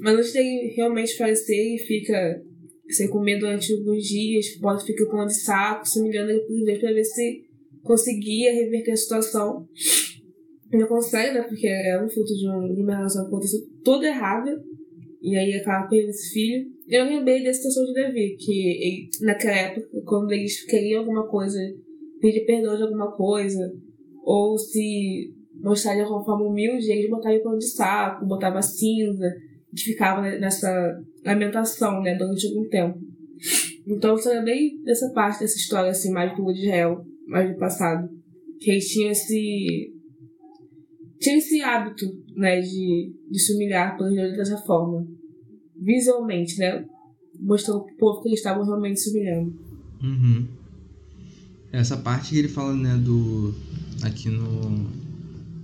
[0.00, 2.42] Mas antes dele realmente falecer, ele fica
[2.88, 6.78] sem comer durante alguns dias, pode ficar com de saco, se humilhando ele por Deus
[6.78, 7.46] pra ver se
[7.82, 9.68] conseguia reverter a situação.
[10.76, 11.42] Não consegue, né?
[11.42, 14.62] Porque é um fruto de, um, de uma relação que aconteceu toda errada.
[15.22, 16.66] E aí acaba perdendo esse filho.
[16.86, 21.58] Eu lembrei da situação de Davi, que ele, naquela época, quando eles queriam alguma coisa,
[22.20, 23.72] pedir perdão de alguma coisa,
[24.22, 29.34] ou se mostrar de alguma forma humilde, eles botavam pano de saco, botavam cinza,
[29.72, 32.98] e ficava nessa lamentação, né, durante algum tempo.
[33.86, 38.08] Então eu lembrei dessa parte dessa história, assim, mais do Israel, mais do passado.
[38.60, 39.92] Que eles tinham esse
[41.18, 45.06] tinha esse hábito, né, de, de se humilhar por Deus dessa forma.
[45.74, 46.84] Visualmente, né?
[47.38, 49.54] Mostrando pro povo que eles estavam realmente se humilhando.
[50.02, 50.46] Uhum.
[51.72, 53.54] Essa parte que ele fala, né, do.
[54.02, 54.90] Aqui no.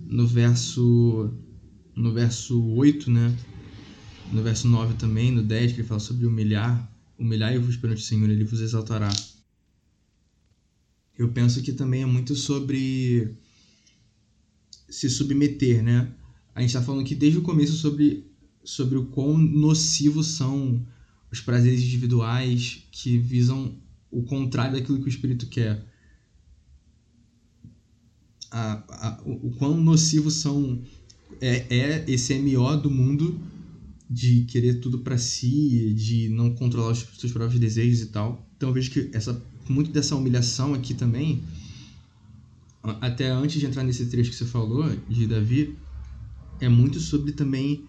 [0.07, 1.30] No verso.
[1.94, 3.34] No verso 8, né?
[4.32, 6.90] No verso 9 também, no 10, que ele fala sobre humilhar.
[7.18, 9.11] Humilhai-vos perante o Senhor, ele vos exaltará.
[11.18, 13.36] Eu penso que também é muito sobre
[14.93, 16.12] se submeter, né?
[16.55, 18.30] A gente está falando aqui desde o começo sobre,
[18.62, 20.86] sobre o quão nocivos são
[21.30, 23.74] os prazeres individuais que visam
[24.11, 25.82] o contrário daquilo que o espírito quer.
[28.51, 30.82] A, a, o, o quão nocivos são
[31.40, 33.40] é, é esse MO do mundo
[34.11, 38.47] de querer tudo para si, de não controlar os seus próprios desejos e tal.
[38.59, 41.43] Então eu vejo que essa muito dessa humilhação aqui também
[42.83, 45.76] até antes de entrar nesse trecho que você falou, de Davi,
[46.61, 47.85] é muito sobre também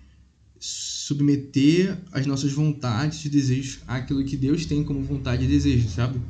[0.60, 6.22] submeter as nossas vontades e desejos àquilo que Deus tem como vontade e desejo, sabe?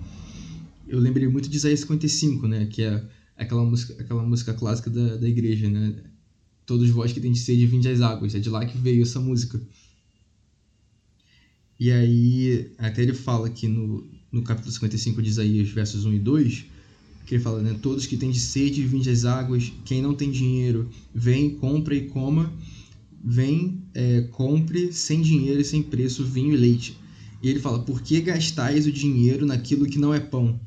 [0.87, 2.65] Eu lembrei muito de Isaías 55, né?
[2.65, 3.03] Que é
[3.37, 5.95] aquela música, aquela música clássica da, da igreja, né?
[6.65, 8.33] Todos vós que têm sede, vinde às águas.
[8.33, 9.61] É de lá que veio essa música.
[11.79, 16.19] E aí, até ele fala aqui no, no capítulo 55 de Isaías, versos 1 e
[16.19, 16.65] 2,
[17.25, 17.77] que ele fala, né?
[17.81, 19.71] Todos que têm de sede, vinde às águas.
[19.85, 22.51] Quem não tem dinheiro, vem, compra e coma.
[23.23, 26.97] Vem, é, compre sem dinheiro e sem preço vinho e leite.
[27.41, 30.59] E ele fala: Por que gastais o dinheiro naquilo que não é pão?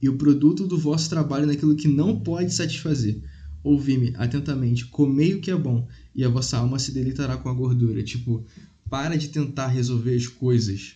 [0.00, 3.20] E o produto do vosso trabalho naquilo que não pode satisfazer?
[3.64, 7.54] Ouvi-me atentamente, comei o que é bom, e a vossa alma se deleitará com a
[7.54, 8.02] gordura.
[8.02, 8.44] Tipo,
[8.88, 10.94] para de tentar resolver as coisas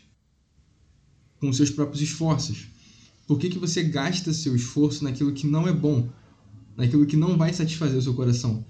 [1.41, 2.70] com seus próprios esforços
[3.31, 6.11] por que, que você gasta seu esforço naquilo que não é bom?
[6.76, 8.66] Naquilo que não vai satisfazer o seu coração?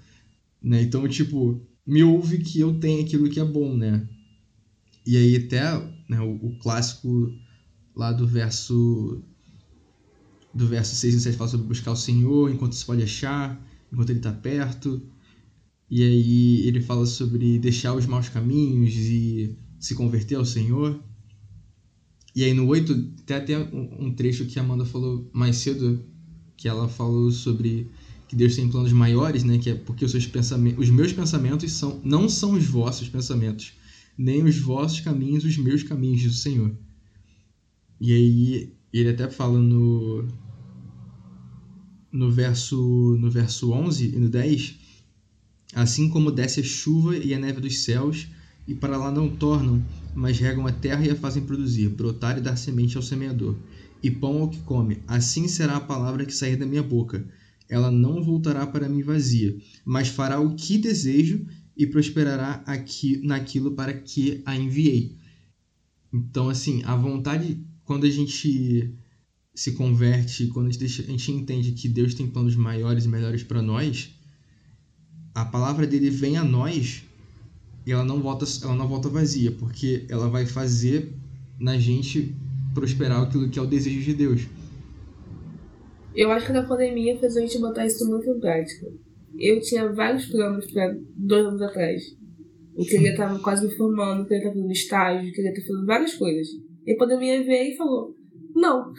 [0.61, 0.83] Né?
[0.83, 4.07] Então, tipo, me ouve que eu tenho aquilo que é bom, né?
[5.03, 5.63] E aí até
[6.07, 7.33] né, o, o, clássico
[7.95, 9.23] lá do verso
[10.53, 13.59] do verso 6 e 7 fala sobre buscar o Senhor enquanto se pode achar,
[13.91, 15.01] enquanto ele está perto.
[15.89, 21.03] E aí ele fala sobre deixar os maus caminhos e se converter ao Senhor.
[22.33, 23.57] E aí no 8 tem
[23.99, 26.03] um trecho que a Amanda falou mais cedo,
[26.55, 27.89] que ela falou sobre
[28.27, 29.57] que Deus tem planos maiores, né?
[29.57, 33.73] Que é porque os seus pensamentos, os meus pensamentos são não são os vossos pensamentos,
[34.17, 36.73] nem os vossos caminhos os meus caminhos, diz o Senhor.
[37.99, 40.25] E aí ele até fala no
[42.11, 44.79] no verso no verso 11 e no 10,
[45.73, 48.27] assim como desce a chuva e a neve dos céus
[48.67, 49.83] e para lá não tornam,
[50.13, 53.55] mas regam a terra e a fazem produzir, brotar e dar semente ao semeador,
[54.03, 54.99] e pão ao que come.
[55.07, 57.25] Assim será a palavra que sair da minha boca.
[57.69, 61.45] Ela não voltará para mim vazia, mas fará o que desejo
[61.75, 65.17] e prosperará aqui naquilo para que a enviei.
[66.13, 68.93] Então, assim, a vontade, quando a gente
[69.53, 73.43] se converte, quando a gente, a gente entende que Deus tem planos maiores e melhores
[73.43, 74.09] para nós,
[75.33, 77.03] a palavra dele vem a nós
[77.85, 81.11] e ela não volta, ela não volta vazia, porque ela vai fazer
[81.59, 82.35] na gente
[82.73, 84.47] prosperar aquilo que é o desejo de Deus.
[86.15, 88.91] Eu acho que a pandemia fez a gente botar isso muito em prática.
[89.39, 92.03] Eu tinha vários planos para dois anos atrás.
[92.75, 96.47] Eu queria estar quase me formando, queria estar fazendo estágio, queria estar fazendo várias coisas.
[96.85, 98.15] E a pandemia veio e falou:
[98.55, 98.93] não,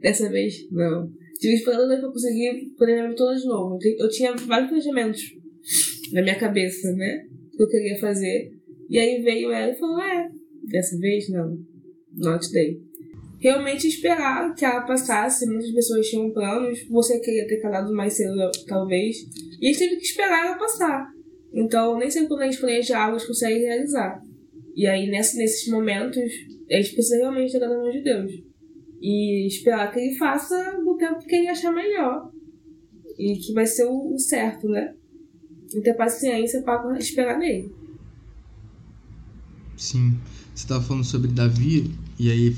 [0.00, 1.10] dessa vez não.
[1.38, 3.78] Tive esperando para conseguir planejar tudo de novo.
[3.98, 5.22] Eu tinha vários planejamentos
[6.12, 7.26] na minha cabeça, né?
[7.58, 8.52] Que eu queria fazer.
[8.88, 10.30] E aí veio ela e falou: É,
[10.64, 12.80] dessa vez não, te dei.
[13.38, 18.34] Realmente esperar que ela passasse, muitas pessoas tinham planos, você queria ter calado mais cedo,
[18.66, 19.16] talvez,
[19.60, 21.08] e a gente teve que esperar ela passar.
[21.52, 24.20] Então, nem sempre quando a gente planeja algo, a gente consegue realizar.
[24.74, 26.32] E aí, nesse, nesses momentos,
[26.70, 28.32] a gente precisa realmente estar na mão de Deus.
[29.00, 32.30] E esperar que ele faça no tempo que ele achar melhor.
[33.18, 34.94] E que vai ser o certo, né?
[35.74, 37.72] E ter paciência para esperar nele.
[39.76, 40.18] Sim.
[40.54, 42.56] Você estava falando sobre Davi, e aí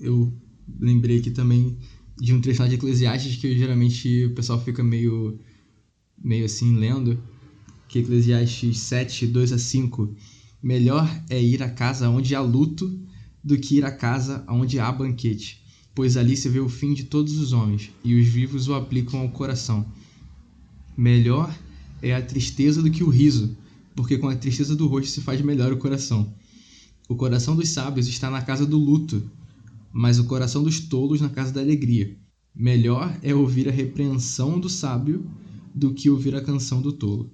[0.00, 0.32] eu
[0.80, 1.76] lembrei aqui também
[2.18, 5.38] de um trecho de Eclesiastes que geralmente o pessoal fica meio,
[6.18, 7.22] meio assim lendo,
[7.88, 10.16] que é Eclesiastes 7, 2 a 5.
[10.62, 12.98] Melhor é ir à casa onde há luto
[13.44, 15.62] do que ir à casa onde há banquete,
[15.94, 19.20] pois ali se vê o fim de todos os homens, e os vivos o aplicam
[19.20, 19.86] ao coração.
[20.96, 21.56] Melhor
[22.08, 23.56] é a tristeza do que o riso,
[23.94, 26.34] porque com a tristeza do rosto se faz melhor o coração.
[27.08, 29.30] O coração dos sábios está na casa do luto,
[29.92, 32.16] mas o coração dos tolos na casa da alegria.
[32.54, 35.28] Melhor é ouvir a repreensão do sábio
[35.74, 37.32] do que ouvir a canção do tolo.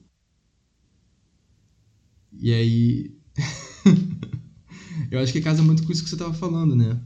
[2.32, 3.16] E aí.
[5.10, 7.00] eu acho que casa muito com isso que você estava falando, né?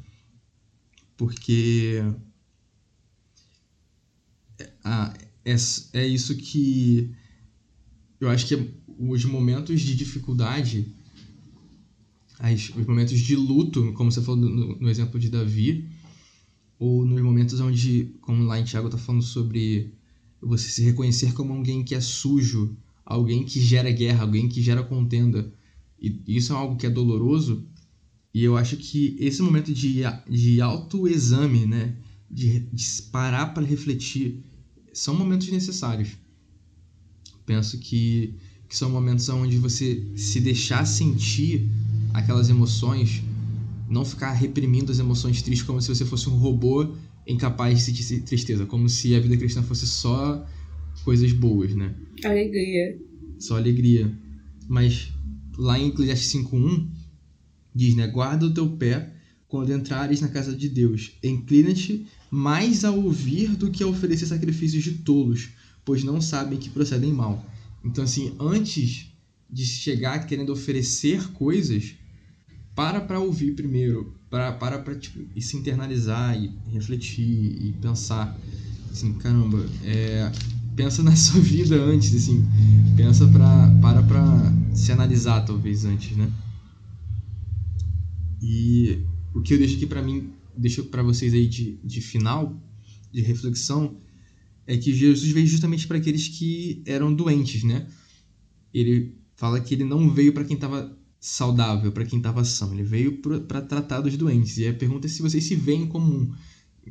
[1.17, 2.03] Porque.
[4.83, 5.13] Ah,
[5.45, 5.57] é,
[5.93, 7.15] é isso que
[8.27, 10.93] eu acho que os momentos de dificuldade,
[12.39, 15.89] as, os momentos de luto, como você falou no, no, exemplo de Davi,
[16.79, 19.95] ou nos momentos onde, como lá em Tiago está falando sobre
[20.41, 24.83] você se reconhecer como alguém que é sujo, alguém que gera guerra, alguém que gera
[24.83, 25.53] contenda,
[26.01, 27.67] e isso é algo que é doloroso,
[28.35, 31.97] e eu acho que esse momento de, de autoexame, né,
[32.31, 34.45] de, de parar para refletir,
[34.93, 36.17] são momentos necessários
[37.47, 38.35] penso que,
[38.69, 41.71] que são momentos onde você se deixar sentir
[42.13, 43.23] aquelas emoções,
[43.89, 46.95] não ficar reprimindo as emoções tristes como se você fosse um robô
[47.27, 50.47] incapaz de sentir tristeza, como se a vida cristã fosse só
[51.05, 51.95] coisas boas, né?
[52.25, 52.99] Alegria.
[53.39, 54.13] Só alegria.
[54.69, 55.13] Mas
[55.57, 56.89] lá em Eclesiastes 5.1
[57.75, 58.07] diz, né?
[58.07, 59.13] Guarda o teu pé
[59.47, 61.13] quando entrares na casa de Deus.
[61.23, 65.51] Inclina-te mais a ouvir do que a oferecer sacrifícios de tolos,
[65.87, 67.43] pois não sabem que procedem mal.
[67.83, 69.07] Então, assim, antes
[69.49, 71.95] de chegar querendo oferecer coisas,
[72.75, 78.37] para para ouvir primeiro, para para pra, tipo, e se internalizar e refletir e pensar,
[78.91, 80.31] assim, caramba, é,
[80.75, 82.45] pensa na sua vida antes, assim,
[82.97, 86.31] pensa para para para se analisar talvez antes, né?
[88.43, 88.99] E
[89.33, 92.55] o que eu deixo aqui para mim, deixo para vocês aí de, de final,
[93.13, 93.97] de reflexão,
[94.67, 97.87] é que Jesus veio justamente para aqueles que eram doentes, né?
[98.75, 102.73] Ele fala que ele não veio para quem estava saudável, para quem estava são.
[102.73, 104.59] Ele veio para tratar dos doentes.
[104.59, 106.33] E a pergunta é se vocês se veem como um.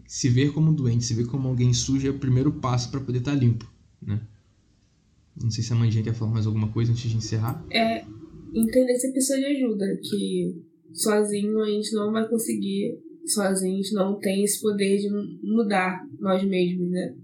[0.07, 3.19] Se ver como doente, se ver como alguém sujo é o primeiro passo para poder
[3.19, 3.69] estar tá limpo,
[4.01, 4.21] né?
[5.41, 7.65] Não sei se a Mandinha quer falar mais alguma coisa antes de encerrar.
[7.71, 8.05] É
[8.53, 10.61] entender você precisa de ajuda, que
[10.93, 15.09] sozinho a gente não vai conseguir, sozinho a gente não tem esse poder de
[15.43, 17.15] mudar nós mesmos, né?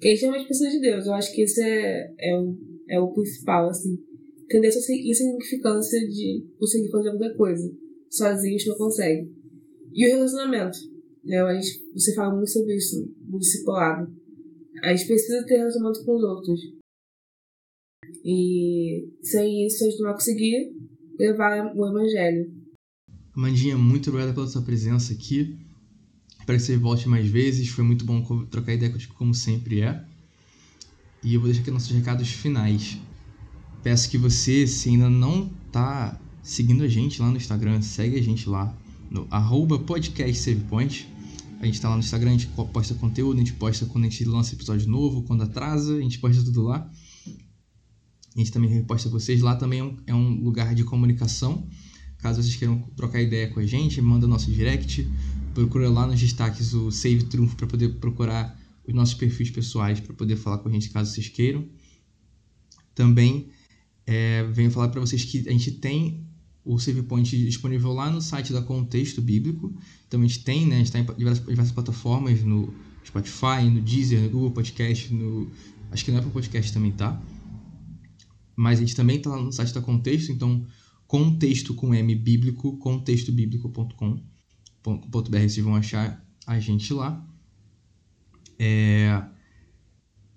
[0.00, 1.06] Ele chama de pessoa de Deus.
[1.06, 2.56] Eu acho que isso é, é, o,
[2.88, 3.98] é o principal, assim.
[4.44, 7.76] Entender essa insignificância de conseguir fazer qualquer coisa.
[8.10, 9.30] Sozinho a gente não consegue.
[9.92, 10.78] E o relacionamento.
[11.24, 11.40] Né?
[11.40, 14.10] A gente, você fala muito sobre isso no discipulado.
[14.82, 16.60] A gente precisa ter relacionamento com os outros.
[18.24, 20.72] E sem isso a gente não vai conseguir
[21.18, 22.50] levar o evangelho.
[23.36, 25.56] Amandinha, muito obrigada pela sua presença aqui.
[26.48, 27.68] Espero que você volte mais vezes.
[27.68, 30.02] Foi muito bom trocar ideia contigo, como sempre é.
[31.22, 32.96] E eu vou deixar aqui nossos recados finais.
[33.82, 38.22] Peço que você, se ainda não está seguindo a gente lá no Instagram, segue a
[38.22, 38.74] gente lá
[39.10, 41.06] no arroba podcastsavepoint.
[41.60, 44.08] A gente está lá no Instagram, a gente posta conteúdo, a gente posta quando a
[44.08, 46.90] gente lança episódio novo, quando atrasa, a gente posta tudo lá.
[48.34, 49.42] A gente também reposta vocês.
[49.42, 51.68] Lá também é um, é um lugar de comunicação.
[52.16, 55.06] Caso vocês queiram trocar ideia com a gente, manda nosso direct.
[55.58, 58.56] Procura lá nos destaques o Save Trunfo para poder procurar
[58.86, 61.66] os nossos perfis pessoais para poder falar com a gente caso vocês queiram.
[62.94, 63.48] Também
[64.06, 66.24] é, venho falar para vocês que a gente tem
[66.64, 69.74] o Save Point disponível lá no site da Contexto Bíblico.
[70.06, 70.76] Então a gente tem, né?
[70.76, 72.72] A gente está em diversas, diversas, plataformas, no
[73.04, 75.50] Spotify, no Deezer, no Google Podcast, no.
[75.90, 77.20] Acho que é para podcast também, tá?
[78.54, 80.64] Mas a gente também está lá no site da Contexto, então
[81.08, 82.78] contexto com M bíblico,
[84.96, 87.24] contextobíblico.com.br, vocês vão achar a gente lá.
[88.58, 89.22] É...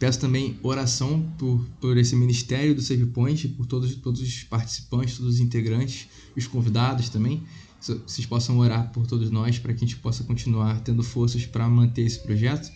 [0.00, 5.34] Peço também oração por, por esse ministério do SavePoint, por todos, todos os participantes, todos
[5.34, 7.44] os integrantes, os convidados também.
[7.82, 11.68] Vocês possam orar por todos nós para que a gente possa continuar tendo forças para
[11.68, 12.70] manter esse projeto,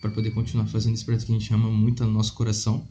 [0.00, 2.86] para poder continuar fazendo esse projeto que a gente ama muito no nosso coração.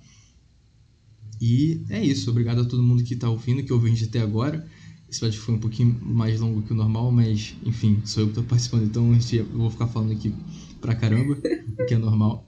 [1.41, 2.29] E é isso.
[2.29, 4.65] Obrigado a todo mundo que está ouvindo, que ouviu a gente até agora.
[5.09, 8.31] Esse vídeo foi um pouquinho mais longo que o normal, mas enfim, sou eu que
[8.31, 10.33] estou participando, então eu vou ficar falando aqui
[10.79, 11.37] pra caramba,
[11.79, 12.47] o que é normal.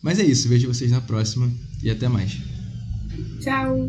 [0.00, 1.50] Mas é isso, vejo vocês na próxima
[1.82, 2.38] e até mais.
[3.40, 3.88] Tchau!